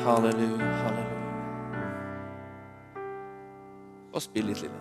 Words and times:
Halleluja, 0.00 0.66
halleluja. 0.82 1.18
Og 4.12 4.22
spill 4.24 4.48
litt, 4.48 4.62
Lille. 4.64 4.78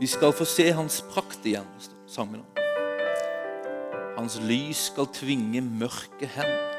Vi 0.00 0.08
skal 0.08 0.32
få 0.32 0.48
se 0.48 0.70
hans 0.72 1.02
prakt 1.12 1.44
igjen, 1.44 1.68
sang 2.08 2.32
vi 2.32 2.40
nå. 2.40 2.46
Hans 4.16 4.40
lys 4.48 4.86
skal 4.88 5.12
tvinge 5.12 5.60
mørke 5.60 6.32
hen. 6.38 6.69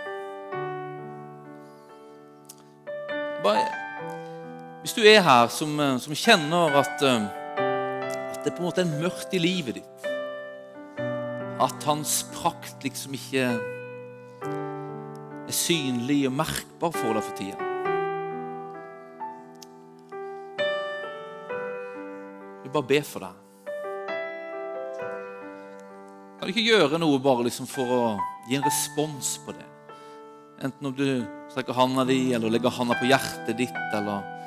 Du 5.02 5.08
er 5.10 5.24
her 5.26 5.48
som, 5.50 5.80
eh, 5.80 5.98
som 5.98 6.14
kjenner 6.14 6.76
at, 6.78 7.02
eh, 7.02 7.26
at 8.32 8.44
det 8.46 8.54
på 8.54 8.62
en 8.62 8.68
måte 8.68 8.84
er 8.84 9.02
mørkt 9.02 9.34
i 9.34 9.40
livet 9.42 9.80
ditt, 9.80 10.00
at 11.62 11.84
hans 11.88 12.20
prakt 12.36 12.84
liksom 12.86 13.14
ikke 13.18 13.48
er 13.50 15.54
synlig 15.54 16.28
og 16.30 16.36
merkbar 16.38 16.92
for 16.94 17.14
deg 17.18 17.24
for 17.26 17.36
tida 17.38 17.58
Jeg 22.62 22.70
vil 22.70 22.76
bare 22.76 22.88
be 22.88 23.02
for 23.04 23.20
deg. 23.26 23.36
Kan 26.38 26.46
du 26.46 26.52
ikke 26.54 26.70
gjøre 26.70 27.02
noe 27.02 27.18
bare 27.20 27.46
liksom 27.50 27.66
for 27.70 27.86
å 27.90 28.04
gi 28.48 28.56
en 28.56 28.66
respons 28.66 29.28
på 29.46 29.52
det? 29.58 29.70
Enten 30.62 30.88
om 30.92 30.94
du 30.94 31.26
strekker 31.50 31.74
handa 31.74 32.06
di, 32.06 32.34
eller 32.34 32.54
legger 32.54 32.78
handa 32.78 32.94
på 33.02 33.10
hjertet 33.10 33.58
ditt, 33.58 33.82
eller 33.98 34.41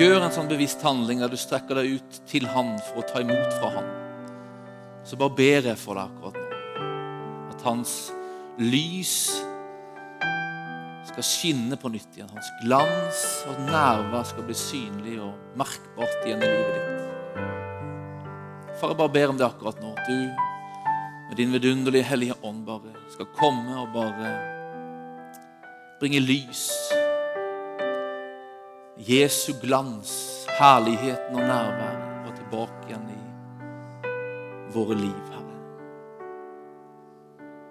Gjør 0.00 0.22
en 0.24 0.32
sånn 0.32 0.46
bevisst 0.48 0.80
handling 0.80 1.18
der 1.20 1.28
du 1.28 1.36
strekker 1.36 1.76
deg 1.76 1.98
ut 1.98 2.18
til 2.24 2.46
Han 2.48 2.70
for 2.86 3.02
å 3.02 3.04
ta 3.04 3.20
imot 3.20 3.50
fra 3.58 3.68
Han. 3.74 3.88
Så 5.04 5.18
bare 5.20 5.34
ber 5.36 5.66
jeg 5.68 5.76
for 5.76 5.98
deg 5.98 6.08
akkurat 6.08 6.38
nå 6.40 6.46
at 7.52 7.64
Hans 7.66 7.92
lys 8.56 9.12
skal 11.10 11.26
skinne 11.26 11.76
på 11.76 11.90
nytt 11.92 12.16
igjen. 12.16 12.30
Hans 12.32 12.48
glans 12.62 13.20
og 13.50 13.60
nærvær 13.66 14.24
skal 14.30 14.46
bli 14.48 14.56
synlig 14.56 15.18
og 15.20 15.36
merkbart 15.60 16.24
igjen 16.24 16.46
i 16.46 16.48
livet 16.48 16.78
ditt. 16.78 17.04
Far, 18.80 18.94
jeg 18.94 19.00
bare 19.02 19.14
ber 19.18 19.34
om 19.34 19.42
det 19.42 19.50
akkurat 19.50 19.84
nå. 19.84 19.92
At 20.00 20.08
du 20.08 20.16
med 21.28 21.36
din 21.42 21.52
vidunderlige 21.52 22.08
Hellige 22.08 22.40
Ånd 22.40 22.64
bare 22.64 22.96
skal 23.12 23.28
komme 23.36 23.76
og 23.84 23.92
bare 23.92 24.32
bringe 26.00 26.24
lys. 26.24 26.70
Jesu 29.08 29.52
glans, 29.62 30.46
herligheten 30.58 31.34
og 31.34 31.40
nærværet 31.40 32.24
var 32.24 32.32
tilbake 32.36 32.88
igjen 32.88 33.06
i 33.08 33.20
våre 34.74 34.94
liv, 34.94 35.20
Herre. 35.32 35.54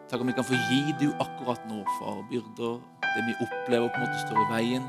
Takk 0.09 0.23
om 0.23 0.27
vi 0.27 0.33
kan 0.33 0.47
få 0.47 0.57
gi 0.71 0.95
du 0.97 1.11
akkurat 1.21 1.67
nå, 1.69 1.83
far, 1.99 2.23
byrder, 2.31 2.79
det 3.03 3.25
vi 3.27 3.35
opplever 3.45 3.91
på 3.93 4.01
en 4.01 4.07
måte 4.07 4.23
står 4.23 4.41
i 4.41 4.47
veien. 4.55 4.87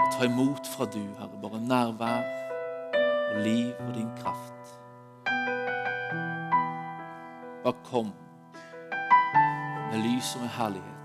Og 0.00 0.08
ta 0.16 0.24
imot 0.30 0.72
fra 0.72 0.88
du, 0.88 1.04
Herre, 1.20 1.42
bare 1.44 1.60
nærvær 1.60 2.24
og 3.34 3.44
liv 3.44 3.76
og 3.84 3.92
din 3.98 4.08
kraft. 4.22 4.74
Bare 7.66 7.76
kom 7.92 8.16
med 9.92 10.00
lys 10.08 10.34
og 10.38 10.46
med 10.46 10.52
herlighet. 10.56 11.01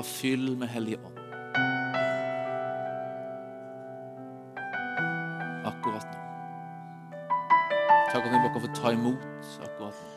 Bare 0.00 0.08
fyll 0.08 0.56
med 0.56 0.68
Hellige 0.68 0.96
Ånd. 0.96 1.18
Akkurat 5.64 6.06
nå. 6.12 6.20
Takk 8.12 8.24
at 8.24 8.30
dere 8.32 8.40
bare 8.40 8.52
kan 8.54 8.60
få 8.64 8.70
ta 8.74 8.90
imot 8.96 9.44
akkurat 9.66 9.94
nå. 10.00 10.08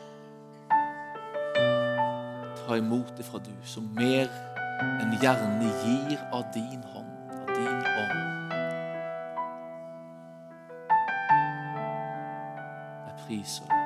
Ta 2.62 2.76
imot 2.80 3.12
det 3.16 3.24
fra 3.28 3.38
du, 3.44 3.52
som 3.64 3.92
mer 4.00 4.32
enn 5.04 5.12
gjerne 5.20 5.68
gir 5.84 6.18
av 6.32 6.48
din 6.56 6.80
hånd, 6.94 7.14
av 7.42 7.46
din 7.52 7.80
ånd. 7.92 8.20
Jeg 13.04 13.14
priser 13.26 13.68
deg. 13.68 13.83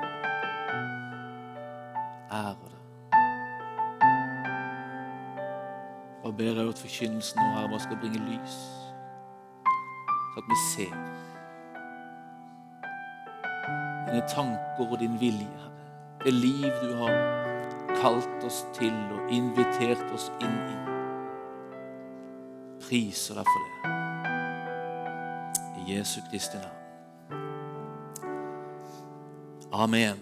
Ber 6.38 6.54
jeg 6.54 6.69
at 6.69 6.78
forkynnelsen 6.78 7.41
nå 7.41 7.47
her 7.56 7.71
bare 7.71 7.81
skal 7.82 7.99
bringe 8.00 8.21
lys, 8.28 8.59
så 10.32 10.43
at 10.43 10.47
vi 10.50 10.59
ser 10.65 10.94
dine 14.09 14.22
tanker 14.31 14.87
og 14.87 15.00
din 15.00 15.21
vilje, 15.21 15.49
Herre. 15.59 15.75
Det 16.25 16.32
liv 16.34 16.71
du 16.82 16.94
har 16.99 17.15
kalt 18.00 18.44
oss 18.47 18.66
til 18.75 18.94
og 19.15 19.31
invitert 19.34 20.03
oss 20.15 20.31
inn 20.43 20.59
i. 20.59 20.78
Priser 22.87 23.38
deg 23.38 23.47
for 23.50 23.60
det. 23.66 23.75
I 25.78 25.82
Jesu 25.93 26.20
Kristi 26.31 26.59
navn. 26.62 26.76
Amen. 29.72 30.19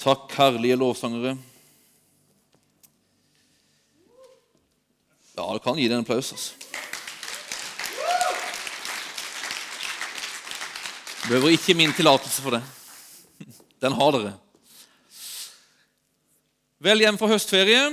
Takk, 0.00 0.32
herlige 0.32 0.76
lovsangere. 0.80 1.36
Ja, 5.36 5.44
du 5.52 5.59
kan 5.70 5.78
gi 5.78 5.86
deg 5.86 6.00
en 6.00 6.02
applaus. 6.02 6.32
altså. 6.34 6.52
Behøver 11.28 11.54
ikke 11.54 11.76
min 11.78 11.92
tillatelse 11.94 12.42
for 12.42 12.56
det. 12.56 12.62
Den 13.82 13.94
har 13.94 14.16
dere. 14.16 14.32
Vel 16.82 17.04
hjem 17.04 17.18
fra 17.20 17.28
høstferie, 17.30 17.84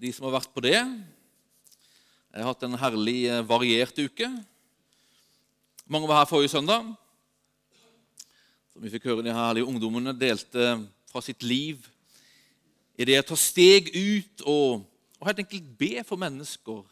de 0.00 0.12
som 0.14 0.24
har 0.28 0.38
vært 0.38 0.52
på 0.54 0.62
det. 0.64 0.78
Jeg 0.78 2.40
har 2.40 2.48
hatt 2.48 2.64
en 2.64 2.78
herlig 2.80 3.18
eh, 3.28 3.42
variert 3.44 3.98
uke. 3.98 4.30
Mange 5.84 6.08
var 6.08 6.22
her 6.22 6.30
forrige 6.30 6.54
søndag. 6.54 6.86
Som 8.72 8.86
vi 8.86 8.94
fikk 8.94 9.10
høre 9.10 9.26
de 9.26 9.34
herlige 9.36 9.68
ungdommene 9.68 10.16
delte 10.16 10.78
fra 11.12 11.20
sitt 11.20 11.44
liv 11.44 11.82
i 12.96 13.04
det 13.04 13.20
å 13.20 13.28
ta 13.34 13.36
steg 13.36 13.90
ut 13.92 14.46
og, 14.48 14.86
og 15.22 15.28
helt 15.28 15.38
enkelt 15.38 15.66
be 15.78 16.02
for 16.02 16.18
mennesker. 16.18 16.82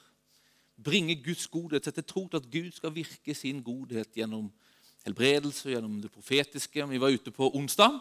Bringe 0.78 1.16
Guds 1.18 1.48
godhet, 1.50 1.84
sette 1.84 2.04
tro 2.06 2.28
til 2.30 2.38
at 2.38 2.46
Gud 2.46 2.68
skal 2.76 2.92
virke 2.94 3.34
sin 3.34 3.58
godhet 3.62 4.14
gjennom 4.14 4.52
helbredelse, 5.02 5.72
gjennom 5.72 5.96
det 5.98 6.12
profetiske. 6.14 6.86
Vi 6.92 7.00
var 7.02 7.10
ute 7.10 7.32
på 7.34 7.48
onsdag. 7.58 7.96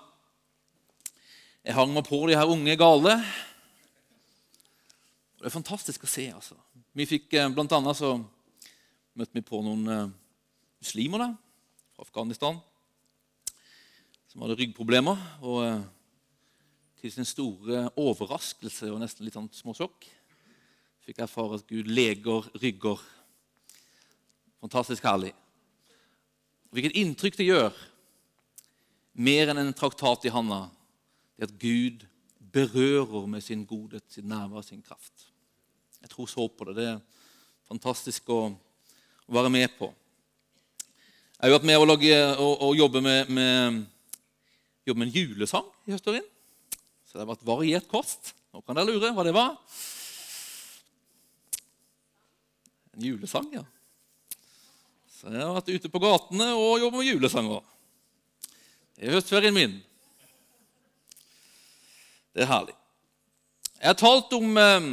Jeg 1.66 1.74
hang 1.74 1.96
meg 1.96 2.06
på 2.06 2.20
de 2.30 2.38
her 2.38 2.46
unge 2.46 2.76
gale. 2.78 3.16
Det 5.40 5.50
er 5.50 5.56
fantastisk 5.56 6.06
å 6.06 6.12
se. 6.14 6.28
altså. 6.30 6.60
Vi 6.94 7.10
fikk, 7.10 7.34
eh, 7.34 7.50
Blant 7.50 7.74
annet 7.74 7.98
så 7.98 8.14
møtte 9.18 9.34
vi 9.34 9.42
på 9.42 9.64
noen 9.66 9.88
eh, 9.88 10.14
muslimer 10.78 11.26
da, 11.26 11.32
fra 11.96 12.06
Afghanistan 12.06 12.62
som 14.30 14.46
hadde 14.46 14.62
ryggproblemer. 14.62 15.18
Og 15.42 15.66
eh, 15.66 15.82
til 17.02 17.12
sin 17.18 17.26
store 17.26 17.90
overraskelse 17.98 18.94
og 18.94 19.02
nesten 19.02 19.26
litt 19.26 19.34
sånn 19.34 19.50
småsjokk 19.58 20.19
fikk 21.10 21.24
erfare 21.26 21.58
at 21.58 21.66
Gud 21.66 21.88
leger 21.90 22.46
rygger. 22.62 23.00
Fantastisk 24.62 25.06
herlig. 25.08 25.32
Hvilket 26.70 27.00
inntrykk 27.02 27.40
det 27.40 27.48
gjør, 27.48 27.80
mer 29.18 29.50
enn 29.50 29.64
en 29.64 29.74
traktat 29.74 30.28
i 30.30 30.34
handa, 30.34 30.68
det 31.40 31.50
at 31.50 31.56
Gud 31.58 32.06
berører 32.54 33.26
med 33.32 33.42
sin 33.42 33.66
godhet, 33.66 34.06
sin 34.14 34.30
nærvær, 34.30 34.62
sin 34.68 34.86
kraft. 34.86 35.26
Jeg 36.04 36.14
tror 36.14 36.30
så 36.30 36.46
på 36.48 36.70
det. 36.70 36.78
Det 36.78 36.88
er 36.92 37.02
fantastisk 37.72 38.30
å, 38.30 38.42
å 39.26 39.38
være 39.40 39.54
med 39.54 39.74
på. 39.80 39.90
Jeg 41.40 41.48
har 41.48 41.58
vært 41.58 41.70
med 41.72 41.80
å, 41.80 41.88
lage, 41.90 42.16
å, 42.38 42.50
å 42.68 42.74
jobbe, 42.78 43.02
med, 43.02 43.32
med, 43.34 43.86
jobbe 44.86 45.02
med 45.02 45.10
en 45.10 45.18
julesang 45.18 45.70
i 45.88 45.96
høstferien. 45.96 46.28
Så 47.08 47.18
det 47.18 47.24
har 47.24 47.34
vært 47.34 47.48
variert 47.48 47.90
kost. 47.90 48.36
Nå 48.54 48.62
kan 48.62 48.78
dere 48.78 48.92
lure 48.92 49.16
hva 49.16 49.26
det 49.26 49.34
var. 49.34 49.56
En 52.80 52.88
julesang, 53.04 53.50
ja. 53.54 53.66
Så 55.20 55.28
jeg 55.34 55.44
har 55.44 55.56
vært 55.58 55.72
ute 55.76 55.92
på 55.92 56.00
gatene 56.00 56.54
og 56.56 56.80
jobbet 56.80 57.02
med 57.02 57.10
julesanger. 57.10 57.64
Det 58.96 59.08
er 59.08 59.16
høstferien 59.18 59.56
min. 59.56 59.78
Det 62.36 62.46
er 62.46 62.52
herlig. 62.52 62.76
Jeg 63.80 63.88
har 63.88 64.00
talt 64.00 64.34
om 64.36 64.58
eh, 64.60 64.90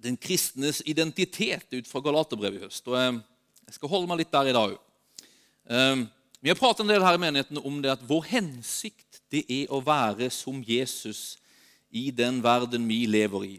den 0.00 0.16
kristnes 0.20 0.82
identitet 0.88 1.68
ut 1.72 1.88
fra 1.88 2.02
Galaterbrevet 2.04 2.60
i 2.60 2.64
høst. 2.66 2.86
og 2.88 2.96
eh, 3.00 3.20
Jeg 3.68 3.76
skal 3.76 3.92
holde 3.92 4.10
meg 4.10 4.22
litt 4.22 4.32
der 4.32 4.50
i 4.50 4.56
dag 4.56 4.74
òg. 4.74 4.78
Eh, 5.70 6.04
vi 6.40 6.48
har 6.48 6.56
pratet 6.56 6.84
en 6.84 6.92
del 6.92 7.04
her 7.04 7.16
i 7.16 7.20
menigheten 7.20 7.60
om 7.60 7.80
det 7.84 7.92
at 7.92 8.04
vår 8.08 8.28
hensikt 8.30 9.20
det 9.32 9.44
er 9.48 9.72
å 9.72 9.82
være 9.84 10.30
som 10.32 10.62
Jesus 10.64 11.38
i 11.92 12.08
den 12.14 12.40
verden 12.44 12.86
vi 12.88 13.02
lever 13.08 13.44
i. 13.44 13.56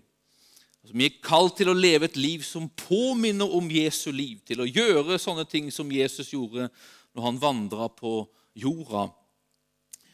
Altså, 0.81 0.97
vi 0.97 1.05
er 1.05 1.21
kalt 1.23 1.57
til 1.59 1.69
å 1.69 1.77
leve 1.77 2.07
et 2.09 2.17
liv 2.17 2.43
som 2.45 2.69
påminner 2.87 3.49
om 3.53 3.69
Jesu 3.69 4.09
liv, 4.11 4.39
til 4.45 4.63
å 4.63 4.69
gjøre 4.69 5.19
sånne 5.21 5.45
ting 5.49 5.69
som 5.73 5.91
Jesus 5.93 6.33
gjorde 6.33 6.69
når 7.13 7.27
han 7.27 7.41
vandra 7.41 7.89
på 7.93 8.23
jorda. 8.57 9.09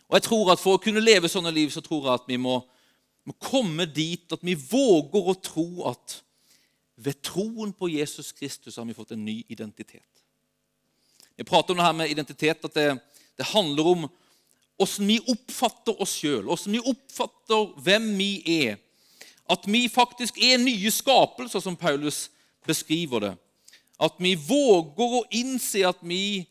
Og 0.08 0.18
jeg 0.18 0.26
tror 0.28 0.52
at 0.54 0.62
For 0.64 0.78
å 0.78 0.82
kunne 0.82 1.04
leve 1.04 1.30
sånne 1.32 1.52
liv 1.52 1.72
så 1.74 1.84
tror 1.84 2.06
jeg 2.06 2.20
at 2.22 2.30
vi 2.30 2.40
må, 2.40 2.60
må 3.28 3.36
komme 3.44 3.88
dit 3.92 4.32
at 4.32 4.44
vi 4.44 4.56
våger 4.56 5.32
å 5.32 5.40
tro 5.44 5.70
at 5.92 6.22
ved 6.98 7.20
troen 7.22 7.74
på 7.78 7.92
Jesus 7.94 8.32
Kristus 8.34 8.80
har 8.80 8.88
vi 8.88 8.96
fått 8.98 9.14
en 9.14 9.26
ny 9.26 9.44
identitet. 9.54 10.24
Vi 11.38 11.46
prater 11.46 11.74
om 11.74 11.78
det 11.78 11.86
her 11.86 11.94
med 11.94 12.10
identitet, 12.10 12.64
at 12.66 12.74
det, 12.74 12.88
det 13.38 13.52
handler 13.52 13.92
om 13.92 14.08
åssen 14.82 15.06
vi 15.10 15.20
oppfatter 15.30 16.02
oss 16.02 16.16
sjøl, 16.18 16.48
åssen 16.50 16.74
vi 16.74 16.82
oppfatter 16.82 17.76
hvem 17.86 18.08
vi 18.18 18.32
er. 18.56 18.80
At 19.50 19.68
vi 19.68 19.88
faktisk 19.90 20.38
er 20.44 20.60
nye 20.60 20.92
skapelser, 20.92 21.64
som 21.64 21.78
Paulus 21.80 22.28
beskriver 22.68 23.24
det. 23.24 23.34
At 24.00 24.20
vi 24.22 24.36
våger 24.36 25.20
å 25.20 25.26
innse 25.34 25.86
at 25.88 26.04
vi 26.06 26.46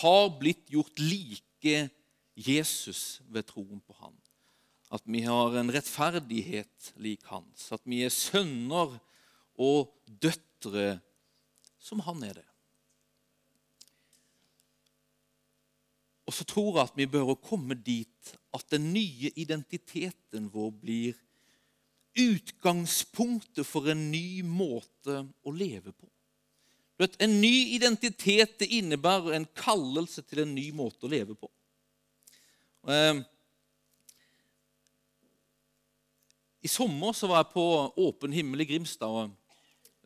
har 0.00 0.28
blitt 0.38 0.68
gjort 0.70 1.00
like 1.00 1.86
Jesus 2.36 3.20
ved 3.32 3.48
troen 3.48 3.80
på 3.80 3.96
Han. 4.00 4.14
At 4.92 5.02
vi 5.08 5.24
har 5.24 5.56
en 5.56 5.72
rettferdighet 5.72 6.92
lik 7.00 7.24
hans. 7.30 7.70
At 7.72 7.80
vi 7.88 8.02
er 8.04 8.12
sønner 8.12 8.98
og 9.56 9.92
døtre 10.04 10.98
som 11.82 12.02
han 12.04 12.20
er 12.26 12.36
det. 12.36 12.48
Og 16.28 16.36
så 16.36 16.44
tror 16.48 16.76
jeg 16.76 16.84
at 16.84 16.98
vi 17.00 17.08
bør 17.08 17.34
komme 17.40 17.76
dit 17.76 18.34
at 18.54 18.68
den 18.72 18.92
nye 18.92 19.32
identiteten 19.36 20.50
vår 20.52 20.70
blir 20.80 21.16
utgangspunktet 22.18 23.66
for 23.66 23.88
en 23.88 24.10
ny 24.12 24.42
måte 24.44 25.22
å 25.44 25.52
leve 25.54 25.92
på. 25.92 26.08
Vet, 27.00 27.16
en 27.24 27.40
ny 27.40 27.72
identitet 27.74 28.58
det 28.60 28.68
innebærer 28.76 29.34
en 29.36 29.48
kallelse 29.58 30.22
til 30.22 30.44
en 30.44 30.54
ny 30.54 30.68
måte 30.76 31.08
å 31.08 31.10
leve 31.10 31.34
på. 31.34 31.48
Eh, 32.92 33.22
I 36.62 36.70
sommer 36.70 37.16
så 37.16 37.26
var 37.26 37.40
jeg 37.40 37.54
på 37.56 37.64
Åpen 38.04 38.34
himmel 38.34 38.62
i 38.62 38.68
Grimstad. 38.70 39.08
og 39.08 39.32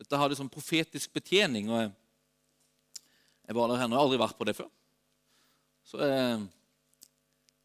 Dette 0.01 0.17
hadde 0.17 0.39
sånn 0.39 0.53
profetisk 0.53 1.13
betjening. 1.13 1.69
og 1.69 1.83
Jeg, 1.83 3.55
var 3.55 3.69
der 3.69 3.77
her, 3.77 3.85
og 3.85 3.91
jeg 3.91 3.99
har 3.99 4.05
aldri 4.07 4.21
vært 4.23 4.39
på 4.39 4.47
det 4.49 4.57
før. 4.57 4.71
Så 5.85 6.01
jeg 6.01 6.47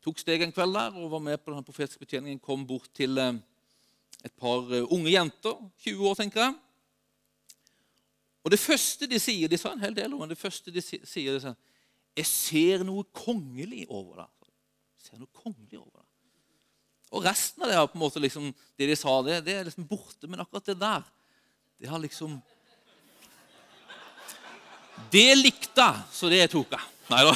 tok 0.03 0.19
steg 0.19 0.43
en 0.43 0.51
kveld 0.51 0.75
der 0.75 0.97
og 0.99 1.13
var 1.13 1.23
med 1.23 1.39
på 1.39 1.53
den 1.53 1.63
profetiske 1.63 2.03
betjeningen. 2.03 2.43
Kom 2.43 2.67
bort 2.67 2.91
til 2.97 3.15
eh, 3.17 3.39
et 4.25 4.33
par 4.37 4.69
eh, 4.73 4.85
unge 4.93 5.11
jenter, 5.11 5.57
20 5.85 6.09
år, 6.09 6.19
tenker 6.19 6.43
jeg. 6.43 6.53
Og 8.41 8.53
det 8.53 8.59
første 8.59 9.05
de 9.05 9.19
sier 9.21 9.49
De 9.49 9.57
sa 9.59 9.69
en 9.73 9.83
hel 9.83 9.93
del, 9.93 10.13
men 10.17 10.29
det 10.31 10.39
første 10.39 10.73
de 10.73 10.81
sier, 10.81 11.01
de 11.01 11.09
sier 11.09 11.55
Jeg 12.17 12.27
ser 12.27 12.85
noe 12.87 13.03
kongelig 13.13 13.85
over 13.89 14.23
deg. 14.23 14.31
Jeg 14.97 15.09
ser 15.09 15.21
noe 15.21 15.31
kongelig 15.43 15.79
over 15.79 15.91
deg. 15.99 16.07
Og 17.11 17.25
resten 17.25 17.63
av 17.65 17.71
det, 17.71 17.79
på 17.91 17.97
en 17.97 18.05
måte, 18.05 18.21
liksom, 18.23 18.53
det 18.79 18.87
de 18.87 18.95
sa, 18.95 19.17
det, 19.25 19.41
det 19.43 19.55
er 19.57 19.67
liksom 19.67 19.87
borte. 19.89 20.29
Men 20.29 20.39
akkurat 20.43 20.69
det 20.69 20.77
der, 20.79 21.03
det 21.81 21.89
har 21.91 21.99
liksom 21.99 22.39
Det 25.11 25.35
likte 25.35 25.81
jeg, 25.81 26.01
så 26.13 26.29
det 26.29 26.51
tok 26.53 26.71
jeg. 26.77 26.85
Nei 27.11 27.23
da. 27.25 27.33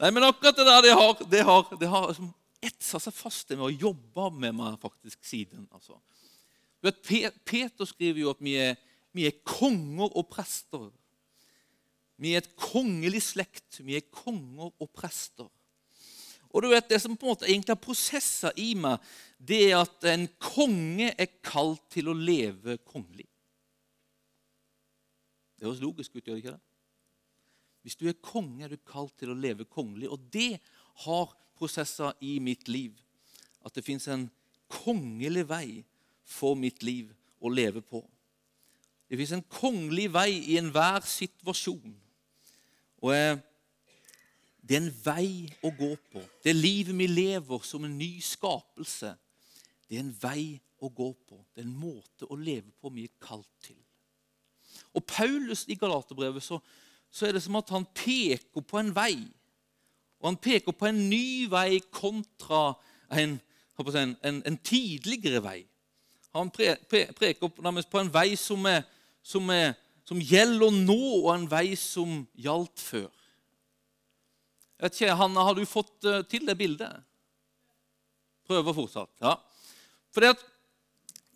Nei, 0.00 0.10
men 0.14 0.24
akkurat 0.24 0.56
det 0.56 0.66
der, 0.68 0.80
det 0.86 0.94
har, 0.94 1.12
det 1.30 1.42
har, 1.44 1.62
det 1.80 1.88
har 1.90 2.06
liksom 2.12 2.30
etsa 2.64 3.00
seg 3.02 3.14
fast 3.16 3.52
med 3.54 3.66
å 3.66 3.72
jobbe 3.72 4.30
med 4.38 4.56
meg 4.58 4.78
faktisk 4.82 5.24
siden. 5.26 5.68
altså. 5.72 5.98
Peter 7.44 7.88
skriver 7.88 8.20
jo 8.20 8.32
at 8.34 8.42
vi 8.44 8.56
er, 8.60 8.76
vi 9.14 9.26
er 9.28 9.38
konger 9.46 10.10
og 10.10 10.28
prester. 10.32 10.90
Vi 12.20 12.34
er 12.34 12.42
et 12.42 12.54
kongelig 12.58 13.22
slekt. 13.30 13.80
Vi 13.84 13.96
er 13.98 14.08
konger 14.12 14.70
og 14.70 14.90
prester. 14.94 15.48
Og 16.54 16.62
du 16.62 16.68
vet, 16.70 16.88
Det 16.88 17.00
som 17.02 17.16
på 17.16 17.26
en 17.26 17.34
måte 17.34 17.48
egentlig 17.48 17.74
har 17.74 17.82
prosesser 17.82 18.52
i 18.56 18.74
meg, 18.78 19.00
det 19.38 19.72
er 19.72 19.80
at 19.80 20.04
en 20.06 20.28
konge 20.38 21.10
er 21.18 21.30
kalt 21.42 21.82
til 21.90 22.08
å 22.08 22.14
leve 22.14 22.78
kongelig. 22.86 23.26
Det 25.58 25.66
høres 25.66 25.82
logisk 25.82 26.14
ut, 26.14 26.22
gjør 26.22 26.36
det 26.36 26.44
ikke 26.44 26.54
det? 26.54 26.62
Hvis 27.84 27.96
du 27.96 28.06
er 28.08 28.22
konge, 28.22 28.64
er 28.64 28.70
du 28.70 28.78
kalt 28.86 29.16
til 29.18 29.32
å 29.32 29.36
leve 29.36 29.66
kongelig. 29.66 30.08
Og 30.08 30.22
det 30.32 30.60
har 31.04 31.34
prosesser 31.58 32.14
i 32.20 32.38
mitt 32.42 32.68
liv. 32.68 32.94
At 33.64 33.74
det 33.74 33.84
fins 33.86 34.08
en 34.08 34.28
kongelig 34.70 35.46
vei 35.48 35.68
for 36.24 36.58
mitt 36.58 36.82
liv 36.82 37.12
å 37.40 37.52
leve 37.52 37.82
på. 37.84 38.02
Det 39.08 39.18
fins 39.20 39.34
en 39.36 39.46
kongelig 39.52 40.08
vei 40.14 40.30
i 40.54 40.58
enhver 40.58 41.04
situasjon. 41.06 41.92
Og 43.04 43.12
eh, 43.14 43.36
det 44.64 44.78
er 44.78 44.80
en 44.80 44.94
vei 45.04 45.28
å 45.64 45.70
gå 45.76 45.90
på. 46.12 46.22
Det 46.44 46.54
livet 46.56 46.96
vi 46.96 47.08
lever 47.10 47.66
som 47.68 47.84
en 47.84 47.98
ny 47.98 48.16
skapelse, 48.24 49.12
det 49.84 49.98
er 49.98 50.06
en 50.06 50.14
vei 50.22 50.54
å 50.80 50.88
gå 50.88 51.10
på. 51.28 51.38
Det 51.52 51.62
er 51.62 51.68
en 51.68 51.76
måte 51.76 52.28
å 52.28 52.38
leve 52.40 52.72
på 52.80 52.92
vi 52.94 53.04
er 53.04 53.12
kalt 53.20 53.50
til. 53.64 53.76
Og 54.96 55.04
Paulus 55.06 55.66
i 55.68 55.76
Galaterbrevet 55.78 56.42
så, 56.42 56.58
så 57.12 57.28
er 57.28 57.36
det 57.36 57.42
som 57.44 57.58
at 57.60 57.70
han 57.74 57.84
peker 57.94 58.64
på 58.64 58.80
en 58.80 58.92
vei. 58.96 59.18
Og 60.24 60.30
han 60.30 60.40
peker 60.40 60.72
på 60.72 60.88
en 60.88 61.02
ny 61.10 61.44
vei 61.52 61.82
kontra 61.92 62.70
en, 63.12 63.34
en, 63.76 64.14
en, 64.24 64.38
en 64.48 64.56
tidligere 64.64 65.42
vei. 65.44 65.58
Han 66.32 66.48
pre, 66.50 66.70
pre, 66.88 67.34
på 67.36 68.00
en 68.00 68.08
vei 68.10 68.30
som, 68.40 68.64
er, 68.64 68.86
som, 69.20 69.50
er, 69.52 69.74
som, 70.08 70.22
gjelder 70.24 70.72
nå, 70.72 70.96
og 71.20 71.28
en 71.34 71.44
vei 71.50 71.74
som 71.76 72.22
gjaldt 72.40 72.80
før. 72.80 73.10
Jeg 74.78 74.86
vet 74.86 74.96
ikke, 74.96 75.18
Hanna, 75.20 75.44
Har 75.44 75.58
du 75.60 75.68
fått 75.68 76.08
uh, 76.08 76.22
til 76.24 76.48
det 76.48 76.56
bildet? 76.56 77.04
Prøver 78.48 78.74
fortsatt. 78.80 79.12
ja. 79.20 79.36
For 80.08 80.24
det, 80.24 80.32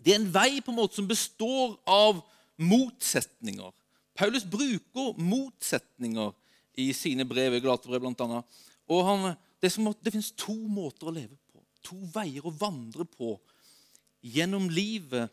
det 0.01 0.15
er 0.15 0.23
en 0.23 0.33
vei 0.33 0.63
på 0.65 0.73
en 0.73 0.81
måte 0.81 0.97
som 0.97 1.07
består 1.11 1.77
av 1.85 2.25
motsetninger. 2.57 3.69
Paulus 4.17 4.49
bruker 4.49 5.13
motsetninger 5.21 6.33
i 6.81 6.89
sine 6.97 7.29
brev, 7.29 7.53
i 7.55 7.61
Galaterbrevet 7.61 8.17
bl.a. 8.17 8.41
Og 8.89 9.05
han, 9.05 9.35
det, 9.61 9.71
som, 9.73 9.91
det 10.01 10.15
finnes 10.15 10.33
to 10.39 10.55
måter 10.71 11.11
å 11.11 11.15
leve 11.15 11.37
på, 11.53 11.61
to 11.85 11.99
veier 12.15 12.47
å 12.47 12.55
vandre 12.55 13.05
på 13.09 13.35
gjennom 14.25 14.69
livet. 14.73 15.29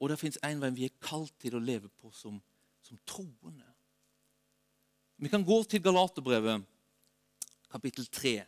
Og 0.00 0.12
det 0.12 0.20
fins 0.20 0.38
én 0.46 0.62
vei 0.62 0.70
vi 0.76 0.86
er 0.88 1.02
kalt 1.02 1.34
til 1.42 1.58
å 1.58 1.62
leve 1.62 1.90
på 2.00 2.12
som, 2.16 2.38
som 2.86 3.00
troende. 3.08 3.66
Vi 5.20 5.28
kan 5.28 5.44
gå 5.44 5.58
til 5.68 5.82
Galaterbrevet, 5.84 6.62
kapittel 7.68 8.06
3, 8.08 8.38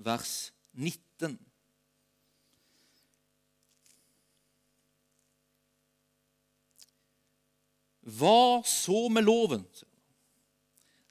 vers 0.00 0.32
19. 0.72 1.36
Hva 8.08 8.62
så 8.64 9.02
med 9.12 9.26
loven? 9.26 9.66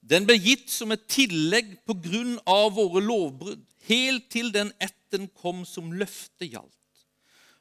Den 0.07 0.27
ble 0.27 0.37
gitt 0.39 0.69
som 0.71 0.93
et 0.95 1.03
tillegg 1.11 1.73
på 1.87 1.97
grunn 1.99 2.37
av 2.47 2.77
våre 2.77 3.01
lovbrudd, 3.03 3.63
helt 3.89 4.29
til 4.31 4.53
den 4.55 4.71
etten 4.83 5.27
kom 5.35 5.65
som 5.67 5.91
løftet 5.95 6.51
gjaldt. 6.53 6.73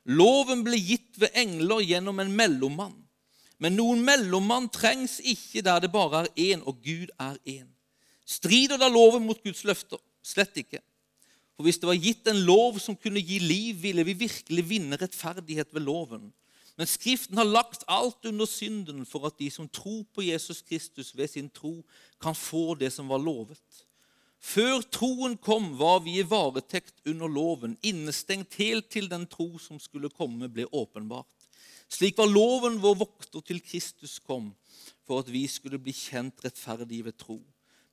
Loven 0.07 0.63
ble 0.67 0.79
gitt 0.79 1.19
ved 1.19 1.35
engler 1.35 1.83
gjennom 1.83 2.23
en 2.23 2.31
mellommann. 2.39 2.95
Men 3.59 3.75
noen 3.79 4.03
mellommann 4.05 4.69
trengs 4.71 5.19
ikke 5.25 5.65
der 5.67 5.81
det 5.83 5.91
bare 5.91 6.27
er 6.27 6.31
én, 6.53 6.63
og 6.63 6.79
Gud 6.85 7.11
er 7.19 7.39
én. 7.49 7.67
Strider 8.27 8.79
da 8.79 8.91
loven 8.91 9.25
mot 9.27 9.41
Guds 9.43 9.65
løfter? 9.67 9.99
Slett 10.23 10.59
ikke. 10.61 10.83
For 11.57 11.67
hvis 11.67 11.81
det 11.81 11.89
var 11.89 11.99
gitt 11.99 12.29
en 12.29 12.43
lov 12.47 12.79
som 12.83 12.99
kunne 12.99 13.23
gi 13.25 13.41
liv, 13.41 13.79
ville 13.81 14.05
vi 14.07 14.19
virkelig 14.27 14.67
vinne 14.69 14.99
rettferdighet 15.01 15.73
ved 15.73 15.87
loven. 15.87 16.29
Men 16.77 16.87
Skriften 16.87 17.39
har 17.41 17.49
lagt 17.49 17.87
alt 17.89 18.25
under 18.29 18.45
synden 18.45 19.07
for 19.09 19.27
at 19.27 19.39
de 19.41 19.49
som 19.51 19.69
tror 19.69 20.05
på 20.13 20.25
Jesus 20.27 20.61
Kristus 20.63 21.15
ved 21.17 21.29
sin 21.33 21.49
tro, 21.49 21.81
kan 22.21 22.37
få 22.37 22.75
det 22.75 22.93
som 22.93 23.09
var 23.09 23.23
lovet. 23.23 23.85
Før 24.47 24.83
troen 24.93 25.39
kom, 25.41 25.73
var 25.81 26.03
vi 26.05 26.19
i 26.21 26.27
varetekt 26.29 27.01
under 27.09 27.29
loven, 27.33 27.79
innestengt 27.83 28.59
helt 28.61 28.91
til 28.93 29.09
den 29.11 29.25
tro 29.27 29.57
som 29.59 29.81
skulle 29.81 30.13
komme, 30.13 30.51
ble 30.53 30.69
åpenbart. 30.69 31.49
Slik 31.89 32.19
var 32.19 32.29
loven 32.29 32.81
vår 32.83 32.99
vokter 33.01 33.41
til 33.47 33.63
Kristus 33.65 34.19
kom, 34.21 34.53
for 35.07 35.23
at 35.23 35.31
vi 35.33 35.47
skulle 35.49 35.81
bli 35.81 35.95
kjent 35.97 36.45
rettferdige 36.45 37.09
ved 37.09 37.17
tro. 37.19 37.39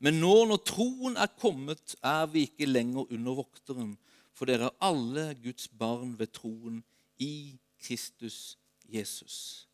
Men 0.03 0.19
nå 0.19 0.33
når 0.49 0.59
troen 0.67 1.15
er 1.15 1.31
kommet, 1.39 1.95
er 2.03 2.27
vi 2.27 2.43
ikke 2.49 2.67
lenger 2.67 3.07
under 3.07 3.37
vokteren, 3.39 3.93
for 4.35 4.49
dere 4.49 4.67
er 4.67 4.81
alle 4.83 5.29
Guds 5.39 5.69
barn 5.71 6.17
ved 6.19 6.33
troen 6.35 6.81
i 7.21 7.55
Kristus 7.79 8.57
Jesus. 8.93 9.67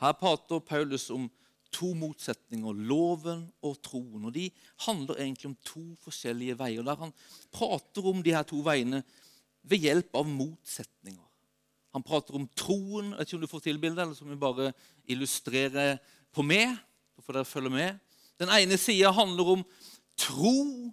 Her 0.00 0.12
prater 0.12 0.60
Paulus 0.60 1.08
om 1.10 1.30
to 1.74 1.90
motsetninger, 1.98 2.72
loven 2.86 3.46
og 3.64 3.78
troen. 3.82 4.24
og 4.28 4.34
De 4.34 4.50
handler 4.86 5.18
egentlig 5.18 5.50
om 5.50 5.58
to 5.64 5.84
forskjellige 6.04 6.58
veier. 6.58 6.82
der 6.82 6.96
Han 6.96 7.12
prater 7.52 8.06
om 8.06 8.22
de 8.22 8.34
her 8.34 8.42
to 8.42 8.60
veiene 8.62 9.02
ved 9.62 9.78
hjelp 9.78 10.14
av 10.14 10.26
motsetninger. 10.28 11.24
Han 11.94 12.02
prater 12.02 12.34
om 12.34 12.48
troen. 12.56 13.12
Jeg 13.12 13.18
vet 13.18 13.28
ikke 13.28 13.36
om 13.36 13.46
du 13.46 13.50
får 13.50 13.64
til 13.64 13.78
bildet, 13.78 14.02
eller 14.02 14.14
så 14.14 14.26
vi 14.26 14.36
bare 14.36 14.72
illustrerer 15.06 15.98
på 16.34 16.42
meg. 16.42 16.74
Så 17.14 17.22
får 17.22 17.38
dere 17.38 17.48
følge 17.48 17.70
med. 17.70 17.98
Den 18.38 18.50
ene 18.50 18.78
sida 18.78 19.12
handler 19.14 19.54
om 19.54 19.64
tro. 20.18 20.90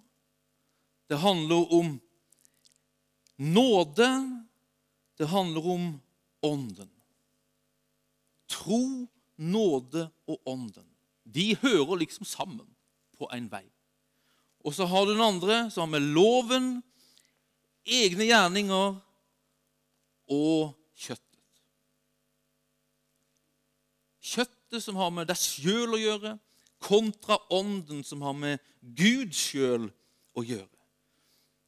Det 1.10 1.18
handler 1.18 1.74
om 1.74 2.00
nåde. 3.36 4.10
Det 5.18 5.28
handler 5.28 5.66
om 5.74 5.88
ånden. 6.42 6.90
Tro, 8.52 9.08
nåde 9.40 10.06
og 10.28 10.48
ånden. 10.48 10.86
De 11.24 11.52
hører 11.62 12.02
liksom 12.02 12.26
sammen 12.28 12.68
på 13.16 13.28
en 13.32 13.48
vei. 13.52 13.64
Og 14.62 14.74
så 14.76 14.86
har 14.86 15.06
du 15.06 15.14
den 15.14 15.24
andre, 15.24 15.70
som 15.70 15.86
har 15.86 15.92
med 15.98 16.12
loven, 16.14 16.68
egne 17.82 18.28
gjerninger 18.28 18.98
og 20.30 20.74
kjøttet. 20.94 21.40
Kjøttet 24.22 24.84
som 24.84 25.00
har 25.00 25.10
med 25.14 25.30
deg 25.30 25.40
sjøl 25.40 25.96
å 25.96 26.00
gjøre, 26.00 26.36
kontra 26.82 27.38
ånden 27.54 28.02
som 28.06 28.22
har 28.26 28.36
med 28.38 28.62
Gud 28.80 29.34
sjøl 29.34 29.88
å 30.38 30.44
gjøre. 30.46 30.68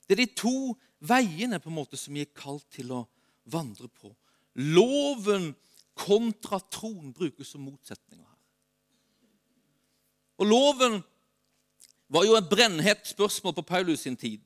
Det 0.07 0.17
er 0.17 0.25
de 0.25 0.37
to 0.37 0.75
veiene 1.05 1.61
på 1.63 1.71
en 1.71 1.79
måte 1.79 1.99
som 1.99 2.15
vi 2.15 2.25
er 2.25 2.35
kalt 2.37 2.67
til 2.75 2.93
å 2.95 3.05
vandre 3.51 3.89
på. 3.89 4.11
Loven 4.55 5.53
kontra 5.99 6.61
troen 6.73 7.13
brukes 7.15 7.53
som 7.55 7.65
motsetninger 7.65 8.25
her. 8.25 8.41
Og 10.43 10.51
Loven 10.51 10.99
var 12.11 12.27
jo 12.27 12.37
et 12.39 12.51
brennhett 12.51 13.07
spørsmål 13.07 13.55
på 13.59 13.67
Paulus 13.69 14.05
sin 14.05 14.17
tid. 14.17 14.43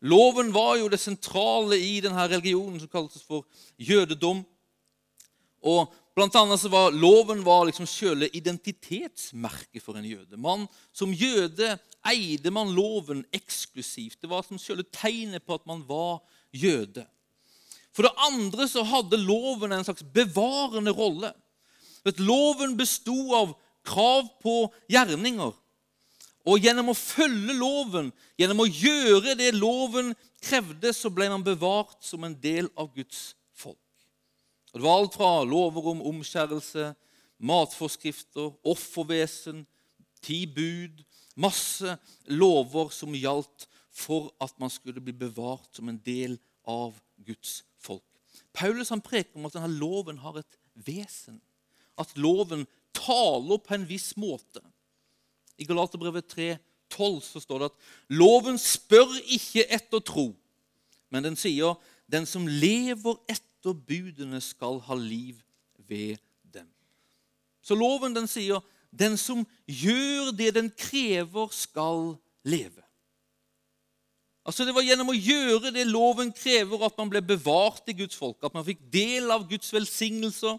Loven 0.00 0.52
var 0.54 0.76
jo 0.78 0.88
det 0.88 1.00
sentrale 1.02 1.78
i 1.78 1.98
denne 2.04 2.28
religionen 2.30 2.78
som 2.80 2.90
kaltes 2.90 3.24
for 3.26 3.46
jødedom. 3.78 4.44
Og 5.66 5.92
blant 6.14 6.36
annet 6.38 6.60
så 6.62 6.70
var 6.70 6.94
Loven 6.94 7.42
var 7.46 7.66
liksom 7.66 7.86
selve 7.86 8.30
identitetsmerket 8.36 9.82
for 9.82 9.98
en 9.98 10.06
jøde. 10.06 10.38
Man, 10.38 10.66
som 10.92 11.12
jøde 11.12 11.76
eide 12.06 12.50
man 12.54 12.70
loven 12.74 13.24
eksklusivt. 13.34 14.20
Det 14.22 14.30
var 14.30 14.46
som 14.46 14.58
selve 14.60 14.86
tegnet 14.92 15.44
på 15.46 15.58
at 15.58 15.66
man 15.66 15.82
var 15.88 16.22
jøde. 16.54 17.04
For 17.98 18.06
det 18.06 18.14
andre 18.22 18.68
så 18.70 18.84
hadde 18.86 19.18
loven 19.18 19.72
en 19.74 19.82
slags 19.82 20.04
bevarende 20.14 20.92
rolle. 20.94 21.32
Vet, 22.06 22.20
loven 22.22 22.76
besto 22.78 23.16
av 23.34 23.56
krav 23.82 24.28
på 24.38 24.68
gjerninger. 24.86 25.50
Og 26.46 26.62
gjennom 26.62 26.92
å 26.92 26.94
følge 26.94 27.56
loven, 27.58 28.12
gjennom 28.38 28.62
å 28.62 28.68
gjøre 28.70 29.34
det 29.40 29.50
loven 29.56 30.12
krevde, 30.38 30.92
så 30.94 31.10
ble 31.10 31.26
man 31.32 31.42
bevart 31.42 31.98
som 32.06 32.22
en 32.22 32.38
del 32.38 32.70
av 32.78 32.92
Guds 32.94 33.32
folk. 33.58 33.82
Og 34.70 34.78
det 34.78 34.86
var 34.86 35.02
alt 35.02 35.18
fra 35.18 35.32
lover 35.42 35.90
om 35.90 36.06
omskjærelse, 36.12 36.92
matforskrifter, 37.50 38.54
offervesen, 38.62 39.66
ti 40.22 40.44
bud 40.46 41.02
Masse 41.38 41.94
lover 42.34 42.90
som 42.90 43.14
gjaldt 43.14 43.68
for 43.94 44.32
at 44.42 44.56
man 44.58 44.70
skulle 44.74 45.02
bli 45.02 45.14
bevart 45.14 45.70
som 45.74 45.90
en 45.90 46.00
del 46.02 46.34
av 46.66 46.96
Guds 47.26 47.60
folk. 47.60 47.67
Paulus 48.56 48.90
han 48.92 49.04
preker 49.04 49.36
om 49.38 49.46
at 49.48 49.54
denne 49.56 49.70
loven 49.78 50.18
har 50.22 50.40
et 50.40 50.58
vesen. 50.86 51.40
At 51.98 52.14
loven 52.18 52.66
taler 52.96 53.60
på 53.62 53.76
en 53.76 53.86
viss 53.88 54.12
måte. 54.18 54.62
I 55.58 55.66
Galaterbrevet 55.66 56.30
3,12 56.30 57.20
så 57.26 57.42
står 57.42 57.62
det 57.62 57.70
at 57.72 57.78
loven 58.14 58.58
spør 58.60 59.16
ikke 59.26 59.66
etter 59.74 60.02
tro, 60.04 60.30
men 61.10 61.24
den 61.24 61.38
sier 61.38 61.78
den 62.08 62.26
som 62.28 62.46
lever 62.48 63.18
etter 63.28 63.74
budene, 63.74 64.40
skal 64.40 64.78
ha 64.86 64.94
liv 64.94 65.40
ved 65.88 66.16
dem. 66.54 66.68
Så 67.60 67.76
loven 67.76 68.14
den 68.16 68.28
sier 68.30 68.62
den 68.94 69.18
som 69.20 69.42
gjør 69.66 70.30
det 70.36 70.54
den 70.56 70.70
krever, 70.72 71.50
skal 71.52 72.14
leve. 72.46 72.87
Altså 74.48 74.64
Det 74.64 74.72
var 74.72 74.86
gjennom 74.86 75.10
å 75.12 75.16
gjøre 75.16 75.74
det 75.74 75.84
loven 75.90 76.30
krever, 76.32 76.80
at 76.86 76.96
man 76.96 77.10
ble 77.12 77.20
bevart 77.20 77.90
i 77.92 77.96
Guds 77.98 78.16
folk. 78.16 78.38
At 78.40 78.54
man 78.56 78.64
fikk 78.64 78.80
del 78.92 79.28
av 79.34 79.44
Guds 79.50 79.68
velsignelser 79.74 80.56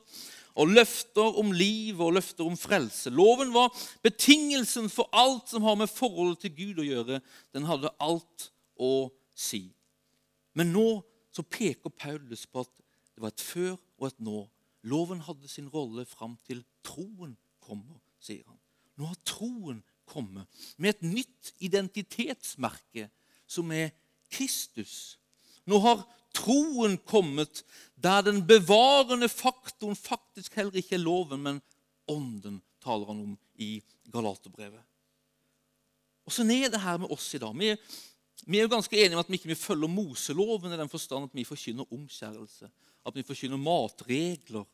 og 0.59 0.73
løfter 0.75 1.39
om 1.41 1.49
liv 1.55 1.97
og 2.03 2.13
løfter 2.19 2.45
om 2.45 2.57
frelse. 2.59 3.09
Loven 3.09 3.53
var 3.55 3.73
betingelsen 4.05 4.91
for 4.93 5.09
alt 5.15 5.49
som 5.49 5.65
har 5.65 5.77
med 5.79 5.89
forholdet 5.89 6.43
til 6.45 6.55
Gud 6.57 6.83
å 6.83 6.85
gjøre. 6.85 7.21
Den 7.55 7.65
hadde 7.69 7.93
alt 8.03 8.49
å 8.77 9.09
si. 9.33 9.69
Men 10.53 10.73
nå 10.75 10.87
så 11.33 11.45
peker 11.45 11.93
Paulus 11.93 12.45
på 12.49 12.65
at 12.65 12.73
det 13.15 13.23
var 13.23 13.33
et 13.33 13.43
før 13.43 13.75
og 13.97 14.09
et 14.09 14.21
nå. 14.23 14.43
Loven 14.89 15.21
hadde 15.25 15.49
sin 15.51 15.69
rolle 15.73 16.05
fram 16.07 16.37
til 16.47 16.61
troen 16.85 17.33
kommer, 17.63 17.97
sier 18.21 18.45
han. 18.47 18.59
Nå 18.99 19.09
har 19.09 19.19
troen 19.27 19.81
kommet 20.09 20.47
med 20.77 20.95
et 20.95 21.05
nytt 21.05 21.53
identitetsmerke, 21.63 23.09
som 23.49 23.71
er 23.73 23.91
Kristus. 24.29 25.17
Nå 25.65 25.79
har 25.83 26.05
troen 26.37 26.97
kommet 27.09 27.63
der 27.99 28.23
den 28.23 28.43
bevarende 28.47 29.29
faktoren 29.29 29.97
faktisk 29.97 30.55
heller 30.55 30.77
ikke 30.79 30.95
er 30.95 31.03
loven, 31.03 31.41
men 31.43 31.61
ånden, 32.09 32.61
taler 32.79 33.09
han 33.09 33.23
om 33.25 33.33
i 33.59 33.81
Galaterbrevet. 34.13 34.85
Og 36.25 36.33
så 36.33 36.45
er 36.45 36.69
det 36.69 36.81
her 36.81 37.01
med 37.01 37.11
oss 37.11 37.33
i 37.35 37.41
dag. 37.41 37.55
Vi, 37.57 37.73
vi 38.45 38.59
er 38.59 38.67
jo 38.67 38.71
ganske 38.71 38.95
enige 38.95 39.17
om 39.17 39.23
at 39.23 39.29
vi 39.29 39.39
ikke 39.39 39.55
følger 39.57 39.89
Moseloven 39.91 40.73
i 40.73 40.77
den 40.79 40.89
forstand 40.89 41.27
at 41.27 41.35
vi 41.35 41.43
forkynner 41.43 41.89
omskjærelse, 41.91 42.69
at 43.05 43.15
vi 43.15 43.25
forkynner 43.25 43.57
matregler. 43.57 44.67